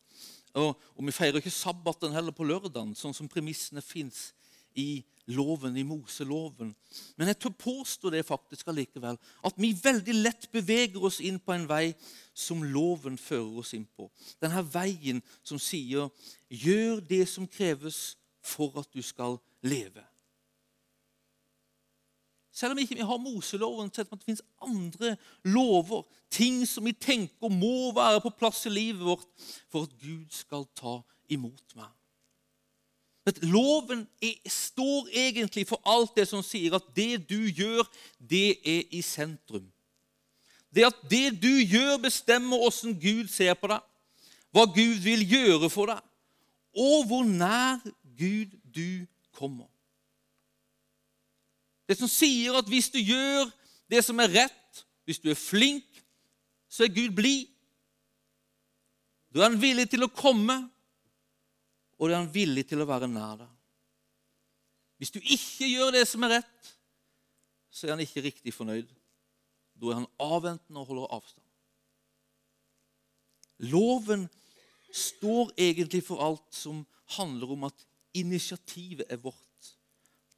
Og, 0.56 0.76
og 0.96 1.06
vi 1.08 1.16
feirer 1.16 1.40
ikke 1.42 1.52
sabbaten 1.52 2.14
heller 2.16 2.36
på 2.36 2.46
lørdagen, 2.48 2.94
sånn 2.96 3.16
som 3.16 3.32
premissene 3.32 3.82
fins 3.84 4.30
i 4.76 5.04
loven, 5.26 5.78
i 5.78 5.84
Moseloven. 5.84 6.76
Men 7.18 7.28
jeg 7.32 7.40
tør 7.40 7.56
påstå 7.60 8.12
det 8.14 8.26
faktisk 8.26 8.68
allikevel, 8.70 9.18
at 9.18 9.58
vi 9.58 9.72
veldig 9.84 10.16
lett 10.20 10.50
beveger 10.54 11.04
oss 11.08 11.20
inn 11.24 11.40
på 11.42 11.56
en 11.56 11.68
vei 11.70 11.94
som 12.34 12.64
loven 12.64 13.18
fører 13.18 13.62
oss 13.64 13.74
inn 13.78 13.88
på. 13.98 14.10
Denne 14.44 14.62
veien 14.74 15.24
som 15.44 15.60
sier 15.60 16.10
'gjør 16.50 17.00
det 17.00 17.28
som 17.30 17.48
kreves 17.48 18.18
for 18.42 18.78
at 18.80 18.92
du 18.94 19.02
skal 19.02 19.40
leve'. 19.64 20.06
Selv 22.56 22.72
om 22.72 22.78
vi 22.78 22.86
ikke 22.88 23.04
har 23.04 23.18
Moseloven, 23.18 23.92
er 23.98 24.02
at 24.02 24.12
det 24.12 24.24
finnes 24.24 24.46
andre 24.62 25.18
lover, 25.44 26.06
ting 26.32 26.68
som 26.68 26.86
vi 26.86 26.94
tenker 26.94 27.52
må 27.52 27.92
være 27.92 28.22
på 28.22 28.32
plass 28.40 28.66
i 28.66 28.70
livet 28.70 29.04
vårt 29.04 29.28
for 29.68 29.84
at 29.84 29.98
Gud 30.00 30.32
skal 30.32 30.64
ta 30.76 31.02
imot 31.28 31.76
meg. 31.76 31.92
At 33.26 33.40
loven 33.42 34.04
er, 34.22 34.36
står 34.50 35.10
egentlig 35.12 35.66
for 35.68 35.82
alt 35.90 36.14
det 36.18 36.28
som 36.30 36.44
sier 36.46 36.76
at 36.78 36.86
det 36.96 37.24
du 37.30 37.48
gjør, 37.50 37.88
det 38.20 38.60
er 38.62 38.84
i 38.94 39.02
sentrum. 39.02 39.66
Det 40.70 40.86
at 40.86 40.98
det 41.10 41.42
du 41.42 41.54
gjør, 41.64 41.98
bestemmer 42.04 42.62
åssen 42.68 42.94
Gud 43.00 43.32
ser 43.32 43.56
på 43.58 43.72
deg, 43.72 43.82
hva 44.54 44.66
Gud 44.70 45.02
vil 45.04 45.24
gjøre 45.28 45.70
for 45.72 45.90
deg, 45.90 46.04
og 46.76 47.08
hvor 47.10 47.26
nær 47.26 47.82
Gud 48.18 48.54
du 48.76 49.08
kommer. 49.36 49.68
Det 51.88 51.98
som 51.98 52.10
sier 52.10 52.58
at 52.58 52.70
hvis 52.70 52.90
du 52.94 53.00
gjør 53.00 53.50
det 53.92 54.02
som 54.06 54.20
er 54.20 54.32
rett, 54.34 54.86
hvis 55.06 55.22
du 55.22 55.30
er 55.32 55.40
flink, 55.40 55.86
så 56.70 56.86
er 56.86 56.94
Gud 56.94 57.14
blid. 57.16 57.46
Da 59.34 59.44
er 59.44 59.50
han 59.50 59.62
villig 59.62 59.90
til 59.92 60.06
å 60.06 60.12
komme 60.12 60.58
og 61.98 62.10
er 62.10 62.18
han 62.18 62.32
villig 62.32 62.66
til 62.70 62.84
å 62.84 62.90
være 62.90 63.10
nær 63.12 63.40
deg. 63.44 63.52
Hvis 65.00 65.12
du 65.12 65.20
ikke 65.20 65.68
gjør 65.68 65.94
det 65.96 66.06
som 66.08 66.24
er 66.26 66.38
rett, 66.38 66.72
så 67.72 67.88
er 67.88 67.96
han 67.96 68.04
ikke 68.04 68.24
riktig 68.24 68.54
fornøyd. 68.56 68.88
Da 69.76 69.92
er 69.92 70.00
han 70.00 70.12
avventende 70.24 70.82
og 70.82 70.92
holder 70.92 71.16
avstand. 71.18 71.44
Loven 73.72 74.28
står 74.96 75.52
egentlig 75.60 76.04
for 76.08 76.24
alt 76.24 76.48
som 76.56 76.84
handler 77.18 77.52
om 77.56 77.68
at 77.68 77.86
initiativet 78.16 79.08
er 79.12 79.20
vårt. 79.20 79.72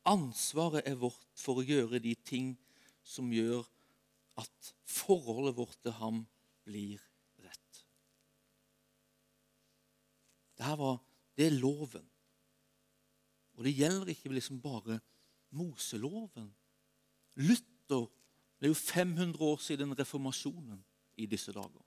Ansvaret 0.10 0.86
er 0.88 0.98
vårt 0.98 1.28
for 1.38 1.62
å 1.62 1.66
gjøre 1.66 2.02
de 2.02 2.14
ting 2.26 2.54
som 3.06 3.30
gjør 3.34 3.66
at 4.42 4.74
forholdet 4.90 5.58
vårt 5.58 5.78
til 5.82 5.94
ham 5.98 6.24
blir 6.68 7.02
rett. 7.42 7.84
Dette 10.58 10.78
var 10.80 10.98
det 11.38 11.48
er 11.48 11.60
loven. 11.60 12.06
Og 13.58 13.66
det 13.66 13.76
gjelder 13.78 14.14
ikke 14.14 14.34
liksom 14.34 14.62
bare 14.62 15.00
Moseloven. 15.52 16.50
Luther 17.36 18.10
Det 18.58 18.66
er 18.66 18.74
jo 18.74 18.74
500 18.74 19.44
år 19.46 19.58
siden 19.62 20.00
reformasjonen 20.00 20.80
i 21.18 21.26
disse 21.30 21.52
dager. 21.54 21.84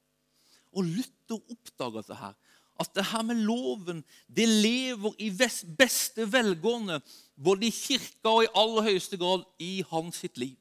Og 0.73 0.85
Luther 0.87 1.41
oppdaga 1.51 1.99
dette 1.99 2.15
her, 2.15 2.37
at 2.81 2.95
det 2.95 3.05
her 3.11 3.23
med 3.27 3.43
loven 3.45 4.05
det 4.37 4.47
lever 4.49 5.19
i 5.19 5.31
beste 5.79 6.33
velgående, 6.33 7.01
både 7.37 7.67
i 7.67 7.75
kirka 7.75 8.31
og 8.31 8.45
i 8.45 8.53
aller 8.55 8.87
høyeste 8.87 9.19
grad 9.21 9.45
i 9.59 9.83
hans 9.91 10.23
sitt 10.23 10.39
liv. 10.39 10.57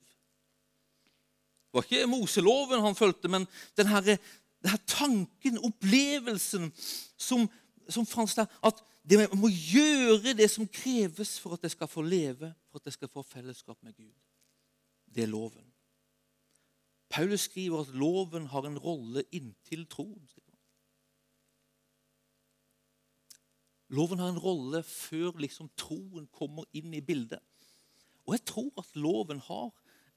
Det 1.70 1.78
var 1.78 1.86
ikke 1.86 2.10
Moseloven 2.10 2.82
han 2.82 2.98
fulgte, 2.98 3.30
men 3.30 3.46
denne, 3.78 4.02
denne 4.02 4.82
tanken, 4.90 5.62
opplevelsen, 5.62 6.72
som, 7.18 7.46
som 7.94 8.06
fantes 8.06 8.36
der. 8.36 8.50
At 8.64 8.82
det 9.10 9.26
må 9.34 9.50
gjøre 9.50 10.36
det 10.38 10.50
som 10.52 10.68
kreves 10.68 11.38
for 11.42 11.56
at 11.58 11.66
jeg 11.66 11.76
skal 11.76 11.90
få 11.90 12.04
leve, 12.06 12.54
for 12.70 12.82
at 12.82 12.90
jeg 12.90 12.98
skal 13.00 13.12
få 13.12 13.24
fellesskap 13.26 13.78
med 13.84 13.96
Gud. 13.98 14.14
Det 15.10 15.24
er 15.24 15.32
loven. 15.32 15.66
Paulus 17.10 17.48
skriver 17.50 17.82
at 17.82 17.96
loven 17.96 18.46
har 18.52 18.68
en 18.68 18.78
rolle 18.78 19.24
inntil 19.34 19.88
troen. 19.90 20.30
Loven 23.90 24.20
har 24.22 24.30
en 24.30 24.42
rolle 24.42 24.84
før 24.86 25.40
liksom 25.42 25.72
troen 25.80 26.28
kommer 26.30 26.68
inn 26.78 26.94
i 26.94 27.02
bildet. 27.02 27.42
Og 28.28 28.36
jeg 28.36 28.46
tror 28.46 28.70
at 28.78 28.94
loven 28.94 29.42
har 29.48 29.72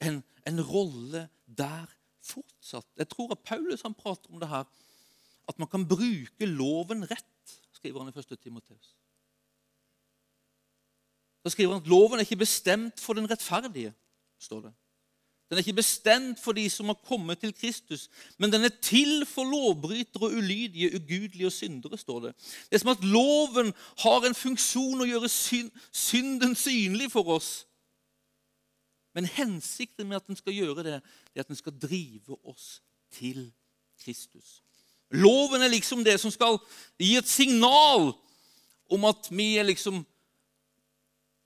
en, 0.04 0.20
en 0.48 0.60
rolle 0.68 1.24
der 1.46 1.88
fortsatt. 2.22 2.88
Jeg 3.00 3.08
tror 3.08 3.32
at 3.32 3.44
Paulus 3.46 3.86
han 3.86 3.96
prater 3.96 4.28
om 4.28 4.40
det 4.42 4.50
her, 4.50 4.68
at 5.48 5.58
man 5.58 5.70
kan 5.72 5.86
bruke 5.88 6.46
loven 6.46 7.06
rett, 7.08 7.31
skriver 7.82 8.04
han 8.04 8.12
i 8.12 8.18
1. 8.18 8.38
Timoteus. 8.38 8.94
Da 11.42 11.50
skriver 11.50 11.74
han 11.74 11.82
at 11.82 11.90
loven 11.90 12.20
er 12.20 12.26
ikke 12.26 12.44
bestemt 12.44 13.00
for 13.00 13.18
den 13.18 13.30
rettferdige. 13.30 13.94
står 14.38 14.60
det. 14.60 14.72
Den 15.48 15.58
er 15.58 15.62
ikke 15.62 15.82
bestemt 15.82 16.40
for 16.40 16.52
de 16.56 16.70
som 16.70 16.86
har 16.86 16.96
kommet 17.04 17.38
til 17.38 17.52
Kristus, 17.54 18.08
men 18.38 18.52
den 18.52 18.64
er 18.64 18.72
til 18.82 19.26
for 19.26 19.44
lovbrytere 19.44 20.30
og 20.30 20.32
ulydige, 20.32 20.94
ugudelige 20.96 21.46
og 21.46 21.52
syndere, 21.52 21.98
står 21.98 22.20
det. 22.20 22.32
Det 22.70 22.74
er 22.74 22.78
som 22.78 22.94
at 22.94 23.04
loven 23.04 23.72
har 23.98 24.24
en 24.26 24.34
funksjon 24.34 25.04
å 25.04 25.08
gjøre 25.10 25.28
synden 25.28 26.56
synlig 26.56 27.10
for 27.12 27.28
oss. 27.36 27.66
Men 29.14 29.28
hensikten 29.28 30.08
med 30.08 30.22
at 30.22 30.26
den 30.26 30.40
skal 30.40 30.56
gjøre 30.56 30.86
det, 30.86 31.00
er 31.34 31.44
at 31.44 31.48
den 31.48 31.58
skal 31.58 31.76
drive 31.76 32.38
oss 32.48 32.80
til 33.12 33.52
Kristus. 34.04 34.62
Loven 35.12 35.62
er 35.62 35.72
liksom 35.72 36.04
det 36.04 36.18
som 36.20 36.32
skal 36.32 36.56
gi 37.00 37.14
et 37.18 37.28
signal 37.28 38.10
om 38.92 39.04
at 39.08 39.28
vi 39.30 39.54
er 39.60 39.68
liksom 39.68 40.02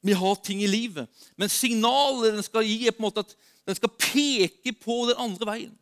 vi 0.06 0.14
har 0.14 0.34
ting 0.34 0.62
i 0.62 0.70
livet. 0.70 1.08
Men 1.36 1.50
signalet 1.50 2.36
den 2.36 2.44
skal 2.46 2.66
gi, 2.66 2.86
er 2.86 2.94
på 2.94 3.02
en 3.02 3.08
måte 3.08 3.24
at 3.24 3.34
den 3.66 3.74
skal 3.74 3.90
peke 3.98 4.72
på 4.78 5.00
den 5.08 5.18
andre 5.18 5.48
veien. 5.48 5.74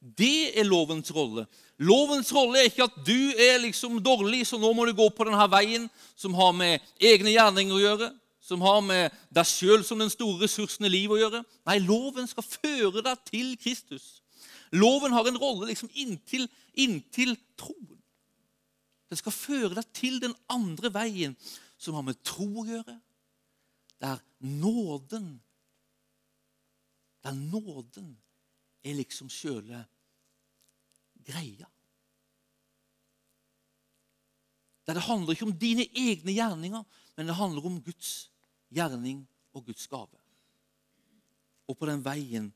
Det 0.00 0.58
er 0.58 0.64
lovens 0.64 1.10
rolle. 1.12 1.44
Lovens 1.80 2.30
rolle 2.32 2.60
er 2.60 2.70
ikke 2.70 2.86
at 2.86 2.96
du 3.04 3.32
er 3.34 3.58
liksom 3.60 3.98
dårlig, 4.04 4.46
så 4.46 4.60
nå 4.60 4.70
må 4.76 4.86
du 4.86 4.94
gå 4.96 5.08
på 5.12 5.26
denne 5.26 5.48
veien 5.52 5.88
som 6.16 6.36
har 6.38 6.54
med 6.56 6.80
egne 7.02 7.34
gjerninger 7.34 7.76
å 7.76 7.82
gjøre, 7.82 8.10
som 8.40 8.62
har 8.64 8.80
med 8.84 9.18
deg 9.34 9.48
sjøl 9.48 9.84
som 9.84 10.00
den 10.00 10.12
store 10.12 10.44
ressursen 10.44 10.86
i 10.88 10.92
livet 10.92 11.18
å 11.18 11.20
gjøre. 11.20 11.42
Nei, 11.68 11.78
loven 11.84 12.30
skal 12.30 12.46
føre 12.46 13.02
deg 13.04 13.26
til 13.28 13.52
Kristus. 13.60 14.19
Loven 14.72 15.12
har 15.12 15.26
en 15.26 15.38
rolle 15.40 15.66
liksom 15.70 15.90
inntil, 15.98 16.46
inntil 16.78 17.34
troen. 17.58 17.98
Den 19.10 19.18
skal 19.18 19.34
føre 19.34 19.74
deg 19.74 19.88
til 19.96 20.20
den 20.22 20.36
andre 20.52 20.92
veien, 20.94 21.34
som 21.80 21.96
har 21.98 22.04
med 22.06 22.20
tro 22.22 22.46
å 22.62 22.66
gjøre, 22.68 22.98
der 24.00 24.20
nåden 24.38 25.32
der 27.20 27.36
nåden 27.36 28.14
er 28.84 28.96
liksom 28.96 29.28
sjøle 29.28 29.82
greia. 31.26 31.68
Der 34.86 34.96
det 34.96 35.04
handler 35.04 35.36
ikke 35.36 35.48
om 35.50 35.58
dine 35.58 35.84
egne 35.84 36.32
gjerninger, 36.32 36.84
men 37.16 37.28
det 37.28 37.36
handler 37.36 37.66
om 37.66 37.82
Guds 37.84 38.30
gjerning 38.72 39.26
og 39.52 39.66
Guds 39.66 39.86
gave. 39.88 40.16
Og 41.68 41.76
på 41.78 41.86
den 41.86 42.04
veien 42.04 42.48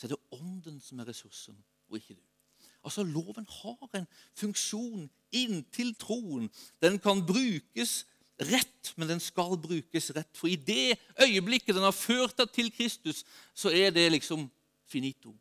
så 0.00 0.06
er 0.06 0.14
det 0.14 0.22
Ånden 0.32 0.78
som 0.80 1.00
er 1.02 1.10
ressursen, 1.10 1.56
og 1.90 1.98
ikke 1.98 2.14
du. 2.16 2.22
Altså, 2.80 3.02
Loven 3.04 3.44
har 3.44 3.98
en 3.98 4.06
funksjon 4.38 5.10
inntil 5.36 5.92
troen. 6.00 6.46
Den 6.80 6.96
kan 7.04 7.20
brukes 7.28 8.06
rett, 8.48 8.94
men 8.96 9.10
den 9.10 9.20
skal 9.20 9.58
brukes 9.60 10.08
rett. 10.16 10.32
For 10.32 10.48
i 10.48 10.56
det 10.56 10.96
øyeblikket 11.20 11.76
den 11.76 11.84
har 11.84 11.92
ført 11.92 12.38
deg 12.40 12.48
til 12.56 12.72
Kristus, 12.72 13.26
så 13.52 13.68
er 13.68 13.92
det 13.92 14.08
liksom 14.14 14.48
finito. 14.88 15.34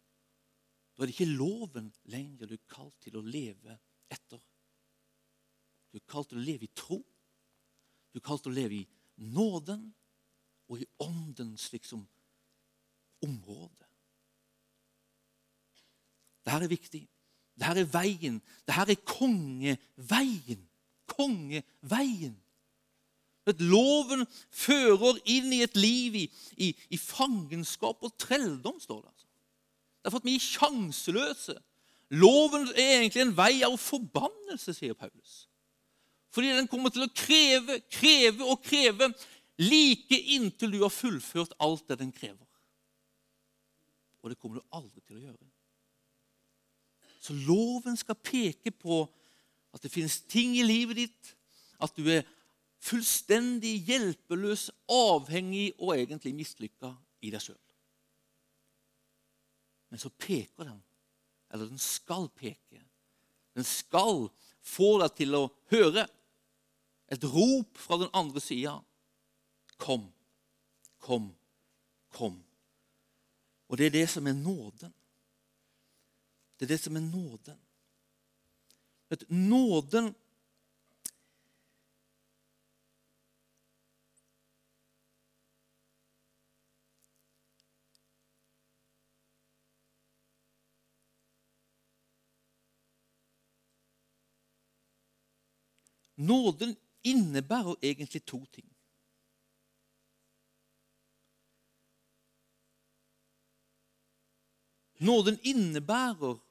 Da 0.92 1.06
er 1.06 1.08
det 1.08 1.16
ikke 1.16 1.40
loven 1.40 1.88
lenger 2.12 2.50
du 2.50 2.58
er 2.58 2.68
kalt 2.68 3.00
til 3.00 3.16
å 3.16 3.24
leve 3.24 3.80
etter. 4.12 4.44
Du 5.88 6.02
er 6.02 6.10
kalt 6.12 6.34
til 6.34 6.42
å 6.42 6.44
leve 6.44 6.68
i 6.68 6.76
tro. 6.76 7.00
Du 8.12 8.20
er 8.20 8.28
kalt 8.28 8.44
til 8.44 8.52
å 8.52 8.60
leve 8.60 8.82
i 8.82 8.88
nåden 9.32 9.88
og 10.68 10.84
i 10.84 10.90
åndens 11.00 11.72
liksom 11.72 12.04
område. 13.24 13.89
Dette 16.48 16.66
er 16.66 16.72
viktig. 16.72 17.02
Dette 17.60 17.84
er 17.84 17.90
veien. 17.92 18.40
Dette 18.68 18.96
er 18.96 19.02
kongeveien. 19.08 20.62
Kongeveien. 21.10 22.38
At 23.50 23.62
loven 23.66 24.28
fører 24.54 25.18
inn 25.26 25.50
i 25.56 25.64
et 25.66 25.78
liv 25.80 26.20
i, 26.20 26.26
i, 26.62 26.70
i 26.94 27.00
fangenskap 27.02 28.04
og 28.06 28.14
trelldom, 28.22 28.78
står 28.78 29.02
det. 29.02 29.10
altså. 29.10 29.28
Det 30.00 30.08
er 30.10 30.14
for 30.14 30.22
at 30.22 30.28
vi 30.30 30.36
er 30.38 30.46
sjanseløse. 30.46 31.56
Loven 32.22 32.68
er 32.76 33.00
egentlig 33.00 33.24
en 33.26 33.36
vei 33.38 33.54
av 33.66 33.78
forbannelse, 33.82 34.74
sier 34.78 34.98
Paulus. 34.98 35.44
Fordi 36.34 36.54
den 36.54 36.70
kommer 36.70 36.94
til 36.94 37.06
å 37.06 37.14
kreve, 37.14 37.80
kreve 37.90 38.46
og 38.46 38.62
kreve 38.66 39.10
like 39.60 40.18
inntil 40.36 40.72
du 40.74 40.84
har 40.84 40.94
fullført 40.94 41.56
alt 41.60 41.88
det 41.90 42.00
den 42.04 42.14
krever. 42.16 42.46
Og 44.22 44.32
det 44.32 44.40
kommer 44.40 44.60
du 44.60 44.76
aldri 44.76 45.02
til 45.02 45.18
å 45.18 45.24
gjøre. 45.26 45.50
Så 47.20 47.36
loven 47.36 47.98
skal 48.00 48.16
peke 48.16 48.72
på 48.72 49.04
at 49.76 49.84
det 49.84 49.92
finnes 49.92 50.22
ting 50.32 50.56
i 50.58 50.66
livet 50.66 50.98
ditt, 50.98 51.34
at 51.80 51.94
du 51.96 52.08
er 52.12 52.28
fullstendig 52.84 53.76
hjelpeløs, 53.88 54.70
avhengig 54.90 55.74
og 55.78 55.98
egentlig 55.98 56.34
mislykka 56.38 56.94
i 57.22 57.32
deg 57.34 57.44
sjøl. 57.44 57.60
Men 59.90 60.02
så 60.02 60.12
peker 60.14 60.70
den, 60.70 60.80
eller 61.50 61.70
den 61.70 61.82
skal 61.82 62.30
peke. 62.38 62.82
Den 63.58 63.66
skal 63.68 64.28
få 64.62 64.96
deg 65.02 65.16
til 65.18 65.36
å 65.36 65.48
høre 65.74 66.06
et 67.10 67.26
rop 67.26 67.80
fra 67.82 67.98
den 68.00 68.12
andre 68.14 68.42
sida. 68.44 68.76
Kom, 69.82 70.06
kom, 71.02 71.32
kom. 72.14 72.38
Og 73.70 73.78
det 73.78 73.90
er 73.90 73.98
det 73.98 74.08
som 74.12 74.28
er 74.30 74.38
nåden. 74.38 74.94
Det 76.60 76.66
er 76.66 76.68
det 76.68 76.82
som 76.82 76.96
er 76.96 77.00
nåden. 77.00 77.60
Vet, 79.10 79.30
nåden 79.30 80.16
Nåden 96.20 96.76
innebærer 97.02 97.76
egentlig 97.82 98.26
to 98.26 98.46
ting. 98.46 98.68
Nåden 105.00 105.40
innebærer 105.44 106.49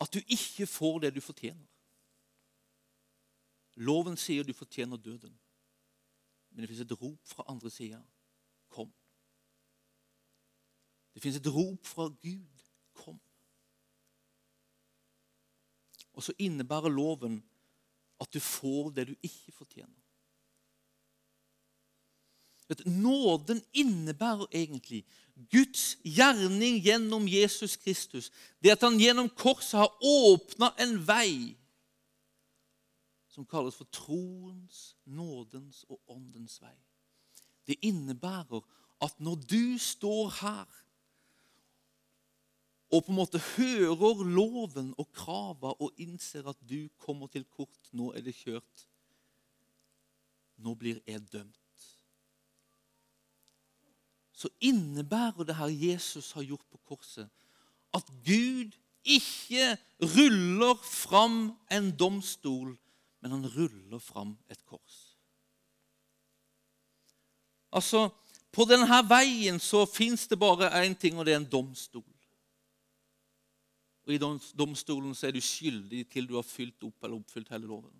at 0.00 0.12
du 0.12 0.20
ikke 0.26 0.66
får 0.66 0.98
det 0.98 1.14
du 1.14 1.20
fortjener. 1.20 1.66
Loven 3.76 4.16
sier 4.16 4.44
du 4.44 4.52
fortjener 4.56 4.96
døden. 4.96 5.34
Men 6.50 6.62
det 6.64 6.68
fins 6.70 6.80
et 6.80 6.96
rop 7.02 7.28
fra 7.28 7.44
andre 7.48 7.70
sida. 7.70 8.00
Kom. 8.72 8.92
Det 11.14 11.22
fins 11.22 11.36
et 11.36 11.48
rop 11.52 11.86
fra 11.86 12.08
Gud. 12.08 12.62
kom. 12.96 13.20
Og 16.12 16.22
så 16.22 16.32
innebærer 16.38 16.88
loven 16.88 17.42
at 18.20 18.32
du 18.32 18.40
får 18.40 18.90
det 18.90 19.08
du 19.08 19.14
ikke 19.22 19.52
fortjener. 19.52 20.05
Nåden 22.86 23.62
innebærer 23.72 24.46
egentlig 24.50 25.04
Guds 25.52 25.98
gjerning 26.02 26.80
gjennom 26.82 27.28
Jesus 27.28 27.76
Kristus. 27.76 28.32
Det 28.62 28.72
at 28.74 28.82
han 28.82 28.98
gjennom 29.00 29.28
korset 29.28 29.78
har 29.78 29.92
åpna 30.02 30.72
en 30.80 30.96
vei 31.06 31.54
som 33.30 33.46
kalles 33.46 33.76
for 33.76 33.88
troens, 33.92 34.96
nådens 35.04 35.84
og 35.92 36.00
åndens 36.08 36.56
vei. 36.62 36.74
Det 37.68 37.76
innebærer 37.84 38.64
at 39.04 39.20
når 39.20 39.36
du 39.44 39.78
står 39.78 40.30
her 40.40 40.82
og 42.90 43.02
på 43.04 43.12
en 43.12 43.18
måte 43.18 43.42
hører 43.56 44.24
loven 44.24 44.92
og 44.96 45.10
krava 45.12 45.74
og 45.82 46.00
innser 46.00 46.46
at 46.48 46.58
du 46.64 46.88
kommer 47.02 47.28
til 47.28 47.44
kort, 47.44 47.90
nå 47.92 48.12
er 48.14 48.22
det 48.24 48.36
kjørt, 48.38 48.86
nå 50.62 50.74
blir 50.78 51.02
jeg 51.04 51.26
dømt, 51.32 51.65
så 54.36 54.50
innebærer 54.60 55.48
det 55.48 55.56
her 55.56 55.72
Jesus 55.72 56.32
har 56.36 56.44
gjort 56.44 56.66
på 56.70 56.80
korset, 56.84 57.28
at 57.96 58.08
Gud 58.26 58.74
ikke 59.06 59.76
ruller 60.02 60.76
fram 60.84 61.54
en 61.72 61.90
domstol, 61.96 62.74
men 63.22 63.30
han 63.32 63.48
ruller 63.56 64.02
fram 64.02 64.36
et 64.50 64.60
kors. 64.66 65.16
Altså, 67.72 68.10
På 68.56 68.64
denne 68.64 69.02
veien 69.04 69.58
så 69.60 69.82
fins 69.84 70.22
det 70.30 70.38
bare 70.40 70.70
én 70.80 70.94
ting, 70.96 71.18
og 71.18 71.26
det 71.26 71.34
er 71.34 71.42
en 71.42 71.50
domstol. 71.50 72.06
Og 74.06 74.14
I 74.14 74.20
domstolen 74.56 75.12
så 75.14 75.26
er 75.28 75.34
du 75.36 75.42
skyldig 75.44 76.06
til 76.08 76.24
du 76.24 76.38
har 76.38 76.46
fylt 76.46 76.86
opp 76.86 77.04
eller 77.04 77.18
oppfylt 77.18 77.50
hele 77.52 77.68
loven. 77.68 77.92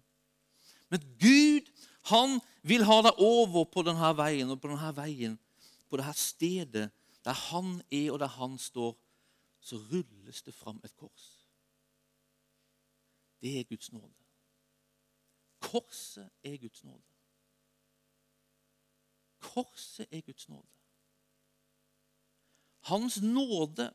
Men 0.89 1.03
Gud 1.21 1.69
han 2.09 2.39
vil 2.63 2.87
ha 2.89 3.03
deg 3.05 3.21
over 3.21 3.67
på 3.69 3.85
denne 3.85 4.13
veien, 4.17 4.49
og 4.49 4.63
på 4.63 4.71
denne 4.71 4.93
veien, 4.97 5.37
på 5.89 5.97
det 5.97 6.05
her 6.05 6.13
stedet 6.13 6.91
der 7.27 7.33
han 7.33 7.83
er 7.91 8.13
og 8.13 8.19
der 8.19 8.27
han 8.27 8.59
står, 8.59 8.99
så 9.61 9.77
rulles 9.77 10.43
det 10.43 10.55
fram 10.55 10.81
et 10.85 10.97
kors. 10.97 11.49
Det 13.41 13.61
er 13.61 13.65
Guds 13.65 13.93
nåde. 13.93 14.15
Korset 15.61 16.31
er 16.45 16.57
Guds 16.57 16.85
nåde. 16.85 17.03
Korset 19.39 20.07
er 20.11 20.21
Guds 20.21 20.49
nåde. 20.49 20.69
Hans 22.81 23.23
nåde, 23.23 23.91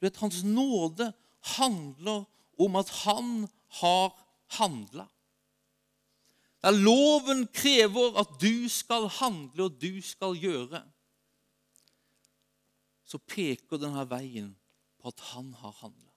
du 0.00 0.06
vet, 0.06 0.16
hans 0.16 0.44
nåde 0.44 1.12
handler 1.40 2.24
om 2.58 2.76
at 2.76 2.90
han 2.90 3.48
har 3.68 4.12
handla. 4.46 5.06
Der 6.62 6.70
loven 6.70 7.46
krever 7.46 8.20
at 8.20 8.28
du 8.40 8.68
skal 8.68 9.08
handle 9.08 9.64
og 9.64 9.80
du 9.82 10.02
skal 10.02 10.36
gjøre, 10.36 10.82
så 13.06 13.20
peker 13.22 13.80
denne 13.80 14.02
veien 14.10 14.50
på 14.98 15.12
at 15.12 15.22
han 15.32 15.52
har 15.60 15.74
handla. 15.80 16.12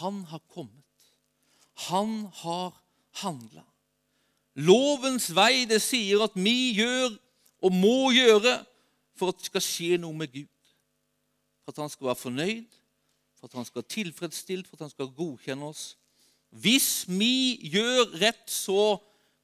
Han 0.00 0.24
har 0.30 0.42
kommet. 0.50 0.84
Han 1.88 2.26
har 2.42 2.74
handla. 3.22 3.64
Lovens 4.54 5.30
vei 5.34 5.64
det 5.70 5.80
sier 5.82 6.22
at 6.26 6.34
vi 6.34 6.72
gjør 6.78 7.14
og 7.64 7.74
må 7.74 8.10
gjøre 8.14 8.58
for 9.16 9.30
at 9.30 9.38
det 9.38 9.50
skal 9.50 9.64
skje 9.64 10.00
noe 10.00 10.16
med 10.16 10.32
Gud. 10.32 10.50
For 11.62 11.72
at 11.72 11.82
han 11.84 11.92
skal 11.92 12.10
være 12.10 12.22
fornøyd, 12.24 12.78
for 13.38 13.48
at 13.48 13.58
han 13.60 13.68
skal 13.68 13.82
være 13.82 13.94
tilfredsstilt, 13.94 14.68
for 14.68 14.76
at 14.76 14.88
han 14.88 14.94
skal 14.94 15.12
godkjenne 15.16 15.70
oss. 15.70 15.84
Hvis 16.50 17.04
vi 17.08 17.60
gjør 17.70 18.16
rett, 18.20 18.46
så 18.50 18.98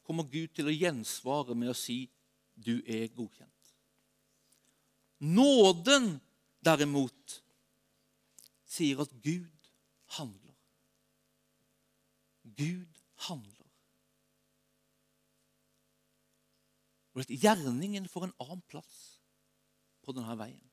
kommer 0.06 0.26
Gud 0.30 0.54
til 0.54 0.68
å 0.70 0.74
gjensvare 0.74 1.54
med 1.54 1.70
å 1.70 1.76
si 1.76 2.08
'du 2.56 2.82
er 2.86 3.06
godkjent'. 3.14 3.55
Nåden, 5.18 6.18
derimot, 6.64 7.42
sier 8.66 9.00
at 9.00 9.12
Gud 9.24 9.70
handler. 10.18 10.54
Gud 12.56 13.00
handler. 13.28 13.66
Og 17.16 17.20
at 17.24 17.32
Gjerningen 17.32 18.08
får 18.08 18.28
en 18.28 18.38
annen 18.44 18.62
plass 18.68 18.96
på 20.04 20.12
denne 20.12 20.36
veien. 20.36 20.64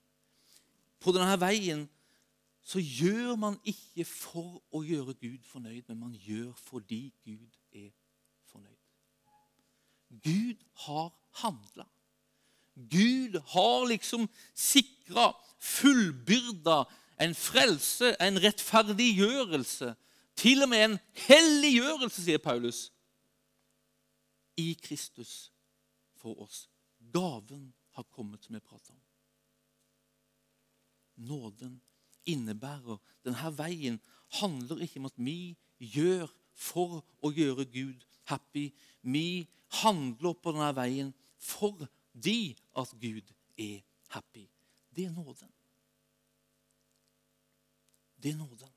På 0.99 1.13
denne 1.15 1.38
veien 1.39 1.86
så 2.63 2.79
gjør 2.79 3.36
man 3.39 3.58
ikke 3.67 4.06
for 4.08 4.60
å 4.75 4.84
gjøre 4.84 5.15
Gud 5.19 5.43
fornøyd, 5.47 5.88
men 5.88 5.99
man 5.99 6.13
gjør 6.15 6.51
fordi 6.60 7.13
Gud 7.23 7.56
er 7.75 7.91
fornøyd. 8.51 8.79
Gud 10.23 10.62
har 10.86 11.10
handla. 11.41 11.88
Gud 12.74 13.38
har 13.54 13.88
liksom 13.88 14.28
sikra, 14.56 15.32
fullbyrda 15.60 16.84
en 17.22 17.36
frelse, 17.36 18.16
en 18.20 18.40
rettferdiggjørelse. 18.42 19.94
Til 20.36 20.66
og 20.66 20.70
med 20.72 20.86
en 20.86 20.98
helliggjørelse, 21.28 22.24
sier 22.26 22.42
Paulus, 22.42 22.88
i 24.58 24.74
Kristus 24.82 25.52
for 26.18 26.42
oss. 26.46 26.68
Gaven 27.14 27.72
har 27.98 28.06
kommet, 28.14 28.44
som 28.44 28.58
jeg 28.58 28.66
prata 28.66 28.94
om. 28.94 29.02
Nåden 31.30 31.82
innebærer. 32.26 32.98
Denne 33.26 33.52
veien 33.58 34.00
handler 34.40 34.82
ikke 34.82 35.02
om 35.02 35.10
at 35.10 35.20
vi 35.22 35.56
gjør 35.78 36.32
for 36.58 37.02
å 37.22 37.32
gjøre 37.34 37.68
Gud 37.70 38.06
happy. 38.30 38.72
Vi 39.02 39.46
handler 39.84 40.38
på 40.38 40.54
denne 40.56 40.72
veien 40.78 41.12
fordi 42.13 42.58
at 42.78 42.89
Gud 43.02 43.34
er 43.58 43.82
happy. 44.08 44.47
Det 44.95 45.06
er 45.06 45.12
nåden. 45.12 45.49
Det 48.23 48.32
er 48.32 48.38
nåden. 48.38 48.69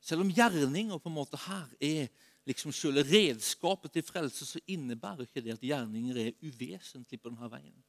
Selv 0.00 0.20
om 0.20 0.32
gjerninger 0.32 0.98
på 0.98 1.08
en 1.08 1.14
måte 1.14 1.38
her 1.46 1.70
er 1.80 2.08
liksom 2.44 2.72
selve 2.72 3.06
redskapet 3.08 3.92
til 3.92 4.02
frelse, 4.02 4.46
så 4.46 4.60
innebærer 4.66 5.24
ikke 5.24 5.40
det 5.40 5.54
at 5.54 5.64
gjerninger 5.64 6.16
er 6.26 6.36
uvesentlig 6.42 7.20
på 7.20 7.30
denne 7.30 7.48
veien. 7.50 7.84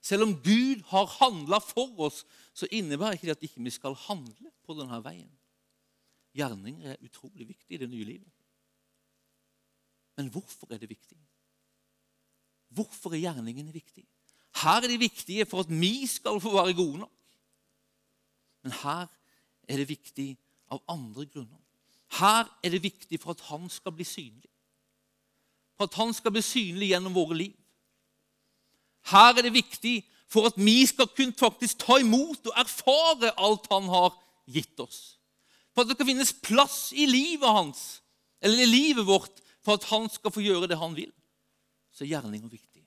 Selv 0.00 0.22
om 0.22 0.32
Gud 0.34 0.80
har 0.88 1.10
handla 1.18 1.58
for 1.60 2.00
oss, 2.06 2.24
så 2.54 2.68
innebærer 2.70 3.12
ikke 3.18 3.26
det 3.26 3.36
at 3.36 3.42
ikke 3.42 3.60
vi 3.60 3.66
ikke 3.68 3.80
skal 3.82 3.98
handle 4.06 4.54
på 4.64 4.78
denne 4.78 5.02
veien. 5.04 5.30
Gjerninger 6.32 6.94
er 6.94 7.04
utrolig 7.04 7.48
viktig 7.48 7.76
i 7.76 7.82
det 7.82 7.90
nye 7.90 8.04
livet. 8.04 8.43
Men 10.16 10.30
hvorfor 10.30 10.66
er 10.70 10.78
det 10.78 10.88
viktig? 10.88 11.18
Hvorfor 12.74 13.14
er 13.14 13.22
gjerningene 13.22 13.72
viktige? 13.72 14.06
Her 14.62 14.82
er 14.82 14.88
de 14.88 14.98
viktige 14.98 15.46
for 15.46 15.64
at 15.64 15.70
vi 15.70 16.06
skal 16.06 16.40
få 16.40 16.52
være 16.54 16.74
gode 16.74 16.98
nok. 16.98 17.12
Men 18.62 18.72
her 18.72 19.06
er 19.68 19.76
det 19.76 19.88
viktig 19.88 20.36
av 20.72 20.82
andre 20.88 21.26
grunner. 21.26 21.60
Her 22.20 22.48
er 22.62 22.70
det 22.70 22.82
viktig 22.82 23.20
for 23.20 23.34
at 23.34 23.42
han 23.50 23.68
skal 23.70 23.92
bli 23.92 24.04
synlig. 24.04 24.50
For 25.76 25.88
at 25.88 25.94
han 25.98 26.14
skal 26.14 26.32
bli 26.32 26.42
synlig 26.42 26.92
gjennom 26.92 27.14
våre 27.14 27.36
liv. 27.36 27.54
Her 29.10 29.34
er 29.34 29.42
det 29.42 29.54
viktig 29.54 29.98
for 30.30 30.48
at 30.48 30.56
vi 30.58 30.86
skal 30.86 31.10
kunne 31.16 31.36
faktisk 31.36 31.82
ta 31.84 31.98
imot 32.00 32.46
og 32.48 32.58
erfare 32.58 33.34
alt 33.36 33.66
han 33.70 33.90
har 33.90 34.14
gitt 34.50 34.80
oss. 34.80 35.18
For 35.74 35.82
at 35.82 35.90
det 35.90 35.98
skal 35.98 36.08
finnes 36.08 36.34
plass 36.42 36.78
i 36.94 37.06
livet 37.10 37.50
hans, 37.50 37.82
eller 38.40 38.62
i 38.62 38.70
livet 38.70 39.06
vårt 39.06 39.42
for 39.64 39.78
at 39.78 39.86
han 39.90 40.08
skal 40.12 40.32
få 40.34 40.44
gjøre 40.44 40.68
det 40.70 40.78
han 40.80 40.96
vil. 40.96 41.12
Så 41.94 42.04
er 42.04 42.14
gjerninger 42.14 42.50
viktig. 42.50 42.82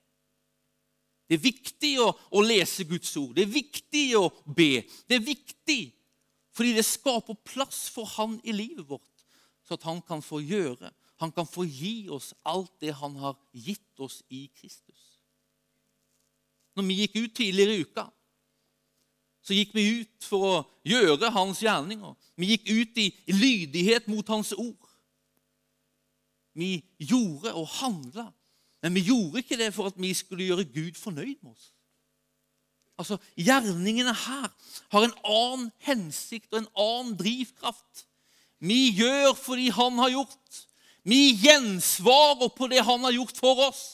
Det 1.28 1.36
er 1.36 1.44
viktig 1.44 1.92
å, 2.00 2.08
å, 2.32 2.42
lese 2.44 2.86
Guds 2.88 3.10
ord. 3.20 3.34
Det 3.36 3.44
er 3.44 3.52
viktig 3.52 4.04
å 4.16 4.28
be. 4.46 4.84
Det 5.08 5.18
er 5.18 5.26
viktig 5.26 5.80
fordi 6.56 6.72
det 6.74 6.86
skaper 6.88 7.36
plass 7.46 7.84
for 7.94 8.08
han 8.16 8.38
i 8.42 8.50
livet 8.50 8.88
vårt, 8.88 9.26
så 9.62 9.76
at 9.76 9.84
han 9.86 10.00
kan 10.02 10.24
få 10.24 10.40
gjøre, 10.42 10.90
han 11.22 11.30
kan 11.34 11.46
få 11.46 11.62
gi 11.68 12.08
oss 12.10 12.32
alt 12.42 12.72
det 12.82 12.96
han 12.98 13.14
har 13.20 13.36
gitt 13.54 14.02
oss 14.02 14.24
i 14.34 14.48
Kristus 14.58 15.08
når 16.78 16.86
vi 16.86 17.00
gikk 17.02 17.16
ut 17.18 17.34
tidligere 17.34 17.74
i 17.74 17.82
uka, 17.82 18.06
så 19.42 19.56
gikk 19.56 19.72
vi 19.74 19.86
ut 20.02 20.26
for 20.28 20.46
å 20.46 20.56
gjøre 20.86 21.32
hans 21.34 21.62
gjerninger. 21.64 22.14
Vi 22.38 22.52
gikk 22.52 22.68
ut 22.70 23.00
i 23.02 23.08
lydighet 23.32 24.06
mot 24.10 24.28
hans 24.30 24.52
ord. 24.54 24.87
Vi 26.58 26.82
gjorde 26.98 27.54
og 27.54 27.68
handla, 27.78 28.28
men 28.82 28.94
vi 28.96 29.06
gjorde 29.06 29.42
ikke 29.42 29.58
det 29.60 29.72
for 29.74 29.90
at 29.90 29.98
vi 30.00 30.10
skulle 30.16 30.48
gjøre 30.48 30.66
Gud 30.66 30.98
fornøyd 30.98 31.36
med 31.42 31.52
oss. 31.52 31.68
Altså, 32.98 33.18
Gjerningene 33.38 34.14
her 34.14 34.48
har 34.90 35.04
en 35.06 35.14
annen 35.22 35.68
hensikt 35.86 36.50
og 36.52 36.64
en 36.64 36.72
annen 36.74 37.14
drivkraft. 37.18 38.06
Vi 38.58 38.90
gjør 38.98 39.36
fordi 39.38 39.68
han 39.70 40.00
har 40.02 40.10
gjort. 40.16 40.64
Vi 41.06 41.38
gjensvarer 41.38 42.50
på 42.56 42.66
det 42.72 42.82
han 42.84 43.06
har 43.06 43.14
gjort 43.14 43.38
for 43.38 43.62
oss. 43.68 43.84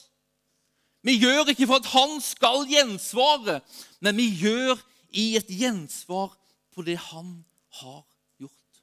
Vi 1.04 1.18
gjør 1.20 1.52
ikke 1.52 1.68
for 1.68 1.82
at 1.82 1.90
han 1.92 2.16
skal 2.24 2.64
gjensvare, 2.70 3.58
men 4.00 4.16
vi 4.16 4.30
gjør 4.40 4.80
i 5.12 5.34
et 5.36 5.50
gjensvar 5.52 6.32
på 6.72 6.82
det 6.86 6.96
han 7.10 7.36
har 7.80 8.00
gjort. 8.40 8.80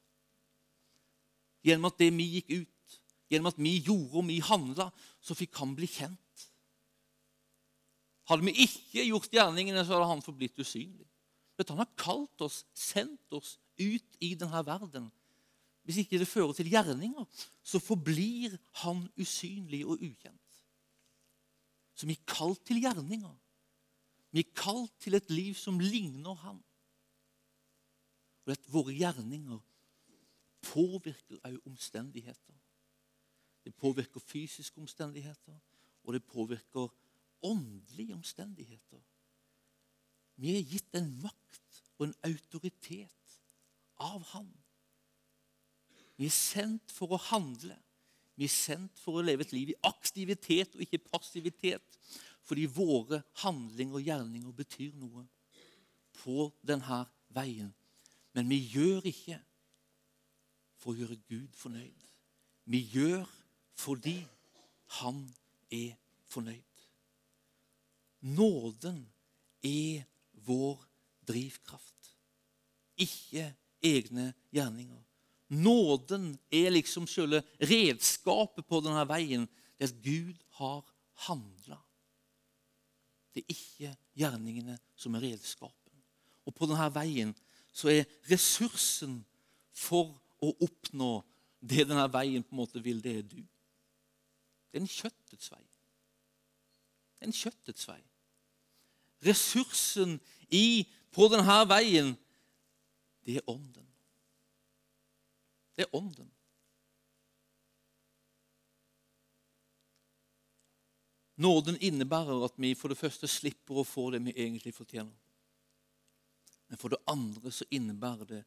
Gjennom 1.66 1.90
at 1.90 1.98
det 1.98 2.12
vi 2.14 2.28
gikk 2.38 2.54
ut, 2.60 2.71
gjennom 3.32 3.52
at 3.52 3.60
vi 3.62 3.78
gjorde 3.80 4.20
og 4.20 4.28
vi 4.28 4.42
handla, 4.44 4.90
så 5.24 5.38
fikk 5.38 5.56
han 5.62 5.76
bli 5.78 5.88
kjent. 5.90 6.46
Hadde 8.30 8.46
vi 8.48 8.68
ikke 8.68 9.08
gjort 9.08 9.32
gjerningene, 9.34 9.84
så 9.86 9.98
hadde 9.98 10.12
han 10.12 10.24
forblitt 10.24 10.60
usynlig. 10.62 11.08
Vet, 11.58 11.72
han 11.72 11.82
har 11.82 11.90
kalt 12.00 12.44
oss, 12.44 12.62
sendt 12.78 13.34
oss 13.36 13.56
ut 13.80 14.22
i 14.24 14.34
denne 14.40 14.62
verden. 14.66 15.10
Hvis 15.88 16.04
ikke 16.04 16.20
det 16.22 16.30
fører 16.30 16.54
til 16.56 16.70
gjerninger, 16.72 17.26
så 17.64 17.82
forblir 17.82 18.54
han 18.84 19.08
usynlig 19.20 19.82
og 19.88 19.98
ukjent 19.98 20.60
Så 21.98 22.08
vi 22.10 22.16
er 22.16 22.30
kalt 22.30 22.62
til 22.66 22.82
gjerninger. 22.82 23.34
Vi 24.32 24.46
er 24.46 24.56
kalt 24.56 24.94
til 25.02 25.18
et 25.18 25.30
liv 25.30 25.54
som 25.60 25.80
ligner 25.80 26.38
Han. 26.46 26.62
Og 28.46 28.54
at 28.56 28.72
våre 28.72 28.94
gjerninger 28.96 29.60
påvirker 30.62 31.38
også 31.44 31.62
omstendigheter. 31.68 32.61
Det 33.64 33.76
påvirker 33.76 34.20
fysiske 34.20 34.82
omstendigheter, 34.82 35.58
og 36.04 36.14
det 36.14 36.24
påvirker 36.26 36.88
åndelige 37.42 38.14
omstendigheter. 38.14 39.02
Vi 40.36 40.56
er 40.58 40.66
gitt 40.66 40.96
en 40.98 41.12
makt 41.22 41.82
og 42.00 42.08
en 42.08 42.16
autoritet 42.26 43.38
av 44.02 44.24
Han. 44.34 44.50
Vi 46.18 46.26
er 46.30 46.34
sendt 46.34 46.94
for 46.94 47.14
å 47.14 47.22
handle. 47.30 47.78
Vi 48.38 48.48
er 48.48 48.54
sendt 48.54 49.00
for 49.02 49.18
å 49.18 49.26
leve 49.26 49.46
et 49.46 49.54
liv 49.54 49.72
i 49.74 49.80
aktivitet 49.86 50.76
og 50.76 50.84
ikke 50.86 51.04
passivitet. 51.12 52.00
Fordi 52.46 52.66
våre 52.70 53.22
handlinger 53.44 54.00
og 54.00 54.08
gjerninger 54.08 54.56
betyr 54.58 54.96
noe 54.98 55.28
på 56.22 56.50
denne 56.66 57.04
veien. 57.34 57.70
Men 58.34 58.50
vi 58.50 58.60
gjør 58.74 59.06
ikke 59.12 59.38
for 60.82 60.94
å 60.94 61.02
gjøre 61.02 61.20
Gud 61.30 61.54
fornøyd. 61.58 62.08
Vi 62.66 62.82
gjør 62.96 63.30
fordi 63.82 64.20
han 65.02 65.24
er 65.72 65.96
fornøyd. 66.32 66.86
Nåden 68.22 69.02
er 69.66 70.04
vår 70.46 70.84
drivkraft, 71.28 72.12
ikke 72.98 73.48
egne 73.82 74.32
gjerninger. 74.54 75.02
Nåden 75.52 76.38
er 76.54 76.70
liksom 76.72 77.08
selve 77.10 77.42
redskapet 77.60 78.68
på 78.68 78.80
denne 78.86 79.04
veien. 79.10 79.48
Det 79.76 79.90
at 79.90 80.04
Gud 80.04 80.38
har 80.60 80.86
handla. 81.26 81.80
Det 83.34 83.42
er 83.42 83.54
ikke 83.56 83.96
gjerningene 84.16 84.78
som 84.96 85.16
er 85.16 85.26
redskapen. 85.26 86.04
Og 86.46 86.54
på 86.56 86.70
denne 86.70 86.88
veien 86.94 87.34
så 87.74 87.90
er 87.90 88.08
ressursen 88.30 89.22
for 89.74 90.14
å 90.44 90.52
oppnå 90.62 91.22
det 91.62 91.88
denne 91.90 92.06
veien 92.14 92.44
på 92.44 92.56
en 92.56 92.62
måte 92.62 92.82
vil, 92.84 93.02
det 93.02 93.18
er 93.18 93.26
du. 93.26 93.42
Det 94.72 94.80
er 94.80 94.86
en 94.86 94.88
kjøttets 94.88 95.52
vei. 95.52 95.64
En 97.22 97.36
kjøttets 97.36 97.88
vei. 97.90 98.00
Ressursen 99.28 100.16
i, 100.50 100.88
på 101.12 101.28
denne 101.30 101.58
veien, 101.70 102.14
det 103.28 103.42
er 103.42 103.50
ånden. 103.52 103.88
Det 105.76 105.86
er 105.86 105.96
ånden. 105.96 106.32
Nåden 111.42 111.78
innebærer 111.82 112.46
at 112.46 112.58
vi 112.62 112.74
for 112.78 112.92
det 112.92 113.00
første 113.00 113.28
slipper 113.28 113.82
å 113.82 113.88
få 113.88 114.10
det 114.14 114.22
vi 114.26 114.34
egentlig 114.36 114.74
fortjener. 114.76 115.14
Men 116.70 116.80
for 116.80 116.94
det 116.94 117.02
andre 117.10 117.52
så 117.52 117.66
innebærer 117.74 118.28
det 118.30 118.42